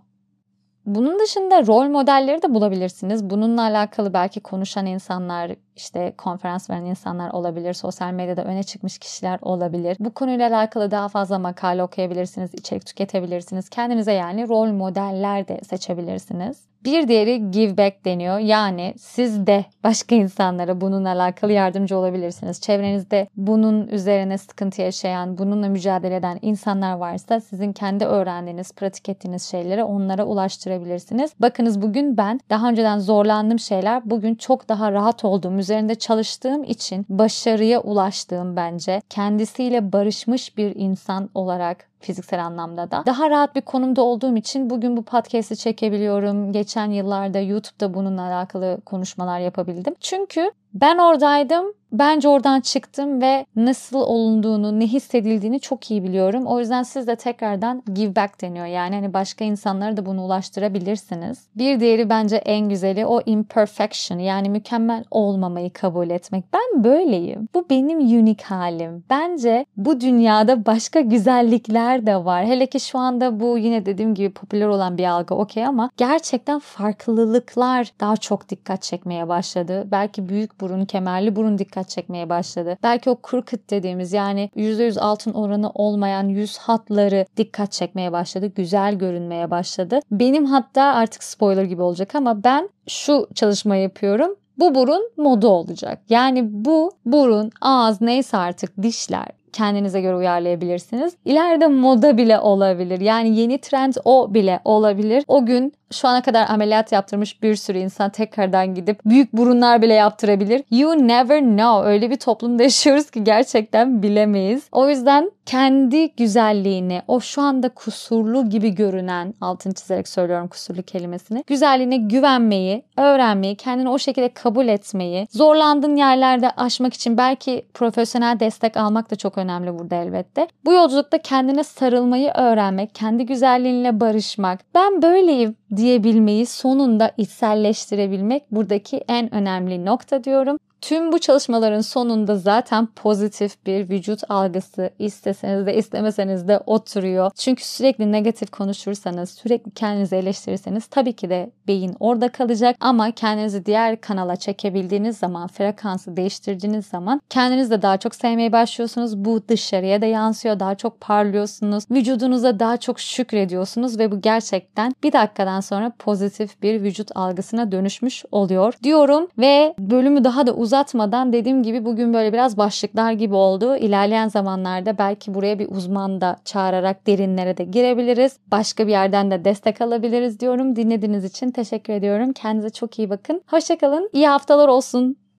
Bunun 0.87 1.19
dışında 1.19 1.65
rol 1.67 1.89
modelleri 1.89 2.41
de 2.41 2.53
bulabilirsiniz. 2.53 3.29
Bununla 3.29 3.61
alakalı 3.61 4.13
belki 4.13 4.39
konuşan 4.39 4.85
insanlar, 4.85 5.51
işte 5.75 6.13
konferans 6.17 6.69
veren 6.69 6.85
insanlar 6.85 7.31
olabilir, 7.31 7.73
sosyal 7.73 8.11
medyada 8.11 8.43
öne 8.43 8.63
çıkmış 8.63 8.97
kişiler 8.97 9.39
olabilir. 9.41 9.97
Bu 9.99 10.13
konuyla 10.13 10.49
alakalı 10.49 10.91
daha 10.91 11.07
fazla 11.07 11.39
makale 11.39 11.83
okuyabilirsiniz, 11.83 12.53
içerik 12.53 12.85
tüketebilirsiniz. 12.85 13.69
Kendinize 13.69 14.11
yani 14.13 14.47
rol 14.47 14.67
modeller 14.67 15.47
de 15.47 15.61
seçebilirsiniz. 15.63 16.67
Bir 16.87 17.07
diğeri 17.07 17.51
give 17.51 17.77
back 17.77 18.05
deniyor. 18.05 18.39
Yani 18.39 18.93
siz 18.97 19.47
de 19.47 19.65
başka 19.83 20.15
insanlara 20.15 20.81
bununla 20.81 21.09
alakalı 21.09 21.51
yardımcı 21.51 21.97
olabilirsiniz. 21.97 22.61
Çevrenizde 22.61 23.27
bunun 23.35 23.87
üzerine 23.87 24.37
sıkıntı 24.37 24.81
yaşayan, 24.81 25.37
bununla 25.37 25.67
mücadele 25.67 26.15
eden 26.15 26.39
insanlar 26.41 26.97
varsa 26.97 27.39
sizin 27.39 27.73
kendi 27.73 28.05
öğrendiğiniz, 28.05 28.73
pratik 28.73 29.09
ettiğiniz 29.09 29.43
şeyleri 29.43 29.83
onlara 29.83 30.25
ulaştırabilirsiniz. 30.25 31.31
Bakınız 31.39 31.81
bugün 31.81 32.17
ben 32.17 32.39
daha 32.49 32.69
önceden 32.69 32.99
zorlandığım 32.99 33.59
şeyler 33.59 34.09
bugün 34.09 34.35
çok 34.35 34.69
daha 34.69 34.91
rahat 34.91 35.25
olduğum, 35.25 35.53
üzerinde 35.53 35.95
çalıştığım 35.95 36.63
için 36.63 37.05
başarıya 37.09 37.81
ulaştığım 37.81 38.55
bence 38.55 39.01
kendisiyle 39.09 39.91
barışmış 39.91 40.57
bir 40.57 40.75
insan 40.75 41.29
olarak 41.33 41.87
fiziksel 41.99 42.45
anlamda 42.45 42.91
da. 42.91 43.03
Daha 43.05 43.29
rahat 43.29 43.55
bir 43.55 43.61
konumda 43.61 44.01
olduğum 44.01 44.37
için 44.37 44.69
bugün 44.69 44.97
bu 44.97 45.03
podcast'i 45.03 45.57
çekebiliyorum. 45.57 46.51
Geçen 46.51 46.91
yıllarda 46.91 47.39
YouTube'da 47.39 47.93
bununla 47.93 48.21
alakalı 48.21 48.81
konuşmalar 48.85 49.39
yapabildim. 49.39 49.95
Çünkü 49.99 50.51
Ben 50.73 50.97
oradaydım. 50.97 51.73
Bence 51.91 52.27
oradan 52.27 52.61
çıktım 52.61 53.21
ve 53.21 53.45
nasıl 53.55 53.99
olunduğunu, 53.99 54.79
ne 54.79 54.87
hissedildiğini 54.87 55.59
çok 55.59 55.91
iyi 55.91 56.03
biliyorum. 56.03 56.45
O 56.45 56.59
yüzden 56.59 56.83
siz 56.83 57.07
de 57.07 57.15
tekrardan 57.15 57.83
give 57.93 58.15
back 58.15 58.41
deniyor. 58.41 58.65
Yani 58.65 58.95
hani 58.95 59.13
başka 59.13 59.45
insanlara 59.45 59.97
da 59.97 60.05
bunu 60.05 60.25
ulaştırabilirsiniz. 60.25 61.47
Bir 61.55 61.79
diğeri 61.79 62.09
bence 62.09 62.35
en 62.35 62.69
güzeli 62.69 63.05
o 63.05 63.21
imperfection 63.25 64.19
yani 64.19 64.49
mükemmel 64.49 65.03
olmamayı 65.11 65.73
kabul 65.73 66.09
etmek. 66.09 66.45
Ben 66.53 66.83
böyleyim. 66.83 67.47
Bu 67.55 67.65
benim 67.69 67.99
unik 67.99 68.41
halim. 68.41 69.03
Bence 69.09 69.65
bu 69.77 70.01
dünyada 70.01 70.65
başka 70.65 70.99
güzellikler 70.99 72.05
de 72.05 72.25
var. 72.25 72.45
Hele 72.45 72.65
ki 72.65 72.79
şu 72.79 72.97
anda 72.99 73.39
bu 73.39 73.57
yine 73.57 73.85
dediğim 73.85 74.15
gibi 74.15 74.29
popüler 74.29 74.67
olan 74.67 74.97
bir 74.97 75.05
algı 75.05 75.35
okey 75.35 75.65
ama 75.65 75.89
gerçekten 75.97 76.59
farklılıklar 76.59 77.91
daha 77.99 78.17
çok 78.17 78.49
dikkat 78.49 78.81
çekmeye 78.81 79.27
başladı. 79.27 79.87
Belki 79.91 80.29
büyük 80.29 80.56
burun, 80.61 80.85
kemerli 80.85 81.35
burun 81.35 81.57
dikkat 81.57 81.89
çekmeye 81.89 82.29
başladı. 82.29 82.77
Belki 82.83 83.09
o 83.09 83.17
crooked 83.29 83.59
dediğimiz 83.69 84.13
yani 84.13 84.49
%100 84.55 84.99
altın 84.99 85.33
oranı 85.33 85.69
olmayan 85.69 86.27
yüz 86.27 86.57
hatları 86.57 87.25
dikkat 87.37 87.71
çekmeye 87.71 88.11
başladı. 88.11 88.51
Güzel 88.55 88.95
görünmeye 88.95 89.51
başladı. 89.51 89.99
Benim 90.11 90.45
hatta 90.45 90.83
artık 90.83 91.23
spoiler 91.23 91.63
gibi 91.63 91.81
olacak 91.81 92.15
ama 92.15 92.43
ben 92.43 92.69
şu 92.87 93.27
çalışma 93.35 93.75
yapıyorum 93.75 94.35
bu 94.59 94.75
burun 94.75 95.09
moda 95.17 95.47
olacak. 95.47 96.01
Yani 96.09 96.65
bu 96.65 96.91
burun, 97.05 97.51
ağız 97.61 98.01
neyse 98.01 98.37
artık 98.37 98.81
dişler 98.81 99.27
kendinize 99.53 100.01
göre 100.01 100.15
uyarlayabilirsiniz. 100.15 101.13
İleride 101.25 101.67
moda 101.67 102.17
bile 102.17 102.39
olabilir. 102.39 102.99
Yani 102.99 103.39
yeni 103.39 103.57
trend 103.57 103.93
o 104.05 104.33
bile 104.33 104.59
olabilir. 104.65 105.23
O 105.27 105.45
gün 105.45 105.73
şu 105.91 106.07
ana 106.07 106.21
kadar 106.21 106.49
ameliyat 106.49 106.91
yaptırmış 106.91 107.43
bir 107.43 107.55
sürü 107.55 107.77
insan 107.77 108.09
tekrardan 108.09 108.75
gidip 108.75 108.99
büyük 109.05 109.33
burunlar 109.33 109.81
bile 109.81 109.93
yaptırabilir. 109.93 110.63
You 110.71 111.07
never 111.07 111.39
know. 111.39 111.89
Öyle 111.89 112.09
bir 112.09 112.15
toplumda 112.15 112.63
yaşıyoruz 112.67 113.11
ki 113.11 113.23
gerçekten 113.23 114.03
bilemeyiz. 114.03 114.67
O 114.71 114.89
yüzden 114.89 115.31
kendi 115.45 116.15
güzelliğini, 116.15 117.01
o 117.07 117.19
şu 117.19 117.41
anda 117.41 117.69
kusurlu 117.69 118.49
gibi 118.49 118.75
görünen, 118.75 119.33
altını 119.41 119.73
çizerek 119.73 120.07
söylüyorum 120.07 120.47
kusurlu 120.47 120.83
kelimesini, 120.83 121.43
güzelliğine 121.47 121.97
güvenmeyi, 121.97 122.83
öğrenmeyi, 122.97 123.55
kendini 123.55 123.89
o 123.89 123.99
şekilde 123.99 124.33
kabul 124.33 124.67
etmeyi, 124.67 125.27
zorlandığın 125.31 125.95
yerlerde 125.95 126.51
aşmak 126.51 126.93
için 126.93 127.17
belki 127.17 127.65
profesyonel 127.73 128.39
destek 128.39 128.77
almak 128.77 129.11
da 129.11 129.15
önemli 129.37 129.79
burada 129.79 129.95
elbette. 129.95 130.47
Bu 130.65 130.73
yolculukta 130.73 131.17
kendine 131.17 131.63
sarılmayı 131.63 132.31
öğrenmek, 132.35 132.95
kendi 132.95 133.25
güzelliğinle 133.25 133.99
barışmak. 133.99 134.59
Ben 134.75 135.01
böyleyim 135.01 135.55
diyebilmeyi 135.75 136.45
sonunda 136.45 137.11
içselleştirebilmek 137.17 138.51
buradaki 138.51 138.97
en 139.07 139.35
önemli 139.35 139.85
nokta 139.85 140.23
diyorum. 140.23 140.57
Tüm 140.81 141.11
bu 141.11 141.19
çalışmaların 141.19 141.81
sonunda 141.81 142.35
zaten 142.35 142.85
pozitif 142.85 143.65
bir 143.65 143.89
vücut 143.89 144.21
algısı 144.29 144.89
isteseniz 144.99 145.65
de 145.65 145.77
istemeseniz 145.77 146.47
de 146.47 146.59
oturuyor. 146.65 147.31
Çünkü 147.35 147.65
sürekli 147.65 148.11
negatif 148.11 148.51
konuşursanız, 148.51 149.29
sürekli 149.29 149.71
kendinizi 149.71 150.15
eleştirirseniz 150.15 150.87
tabii 150.87 151.13
ki 151.13 151.29
de 151.29 151.49
beyin 151.67 151.95
orada 151.99 152.29
kalacak 152.29 152.75
ama 152.79 153.11
kendinizi 153.11 153.65
diğer 153.65 154.01
kanala 154.01 154.35
çekebildiğiniz 154.35 155.17
zaman, 155.17 155.47
frekansı 155.47 156.17
değiştirdiğiniz 156.17 156.85
zaman 156.85 157.21
kendinizi 157.29 157.71
de 157.71 157.81
daha 157.81 157.97
çok 157.97 158.15
sevmeye 158.15 158.51
başlıyorsunuz. 158.51 159.17
Bu 159.17 159.41
dışarıya 159.47 160.01
da 160.01 160.05
yansıyor. 160.05 160.59
Daha 160.59 160.75
çok 160.75 161.01
parlıyorsunuz. 161.01 161.83
Vücudunuza 161.91 162.59
daha 162.59 162.77
çok 162.77 162.99
şükrediyorsunuz 162.99 163.99
ve 163.99 164.11
bu 164.11 164.21
gerçekten 164.21 164.93
bir 165.03 165.13
dakikadan 165.13 165.59
sonra 165.59 165.91
pozitif 165.99 166.61
bir 166.61 166.83
vücut 166.83 167.09
algısına 167.15 167.71
dönüşmüş 167.71 168.25
oluyor 168.31 168.73
diyorum 168.83 169.27
ve 169.37 169.75
bölümü 169.79 170.23
daha 170.23 170.47
da 170.47 170.53
uzun 170.53 170.66
uzatmadan 170.67 171.33
dediğim 171.33 171.63
gibi 171.63 171.85
bugün 171.85 172.13
böyle 172.13 172.33
biraz 172.33 172.57
başlıklar 172.57 173.11
gibi 173.11 173.35
oldu. 173.35 173.75
İlerleyen 173.75 174.27
zamanlarda 174.27 174.97
belki 174.97 175.33
buraya 175.33 175.59
bir 175.59 175.69
uzman 175.71 176.21
da 176.21 176.37
çağırarak 176.45 177.07
derinlere 177.07 177.57
de 177.57 177.63
girebiliriz. 177.63 178.37
Başka 178.51 178.87
bir 178.87 178.91
yerden 178.91 179.31
de 179.31 179.45
destek 179.45 179.81
alabiliriz 179.81 180.39
diyorum. 180.39 180.75
Dinlediğiniz 180.75 181.25
için 181.25 181.51
teşekkür 181.51 181.93
ediyorum. 181.93 182.33
Kendinize 182.33 182.69
çok 182.69 182.99
iyi 182.99 183.09
bakın. 183.09 183.41
Hoşçakalın. 183.47 184.09
İyi 184.13 184.27
haftalar 184.27 184.67
olsun. 184.67 185.26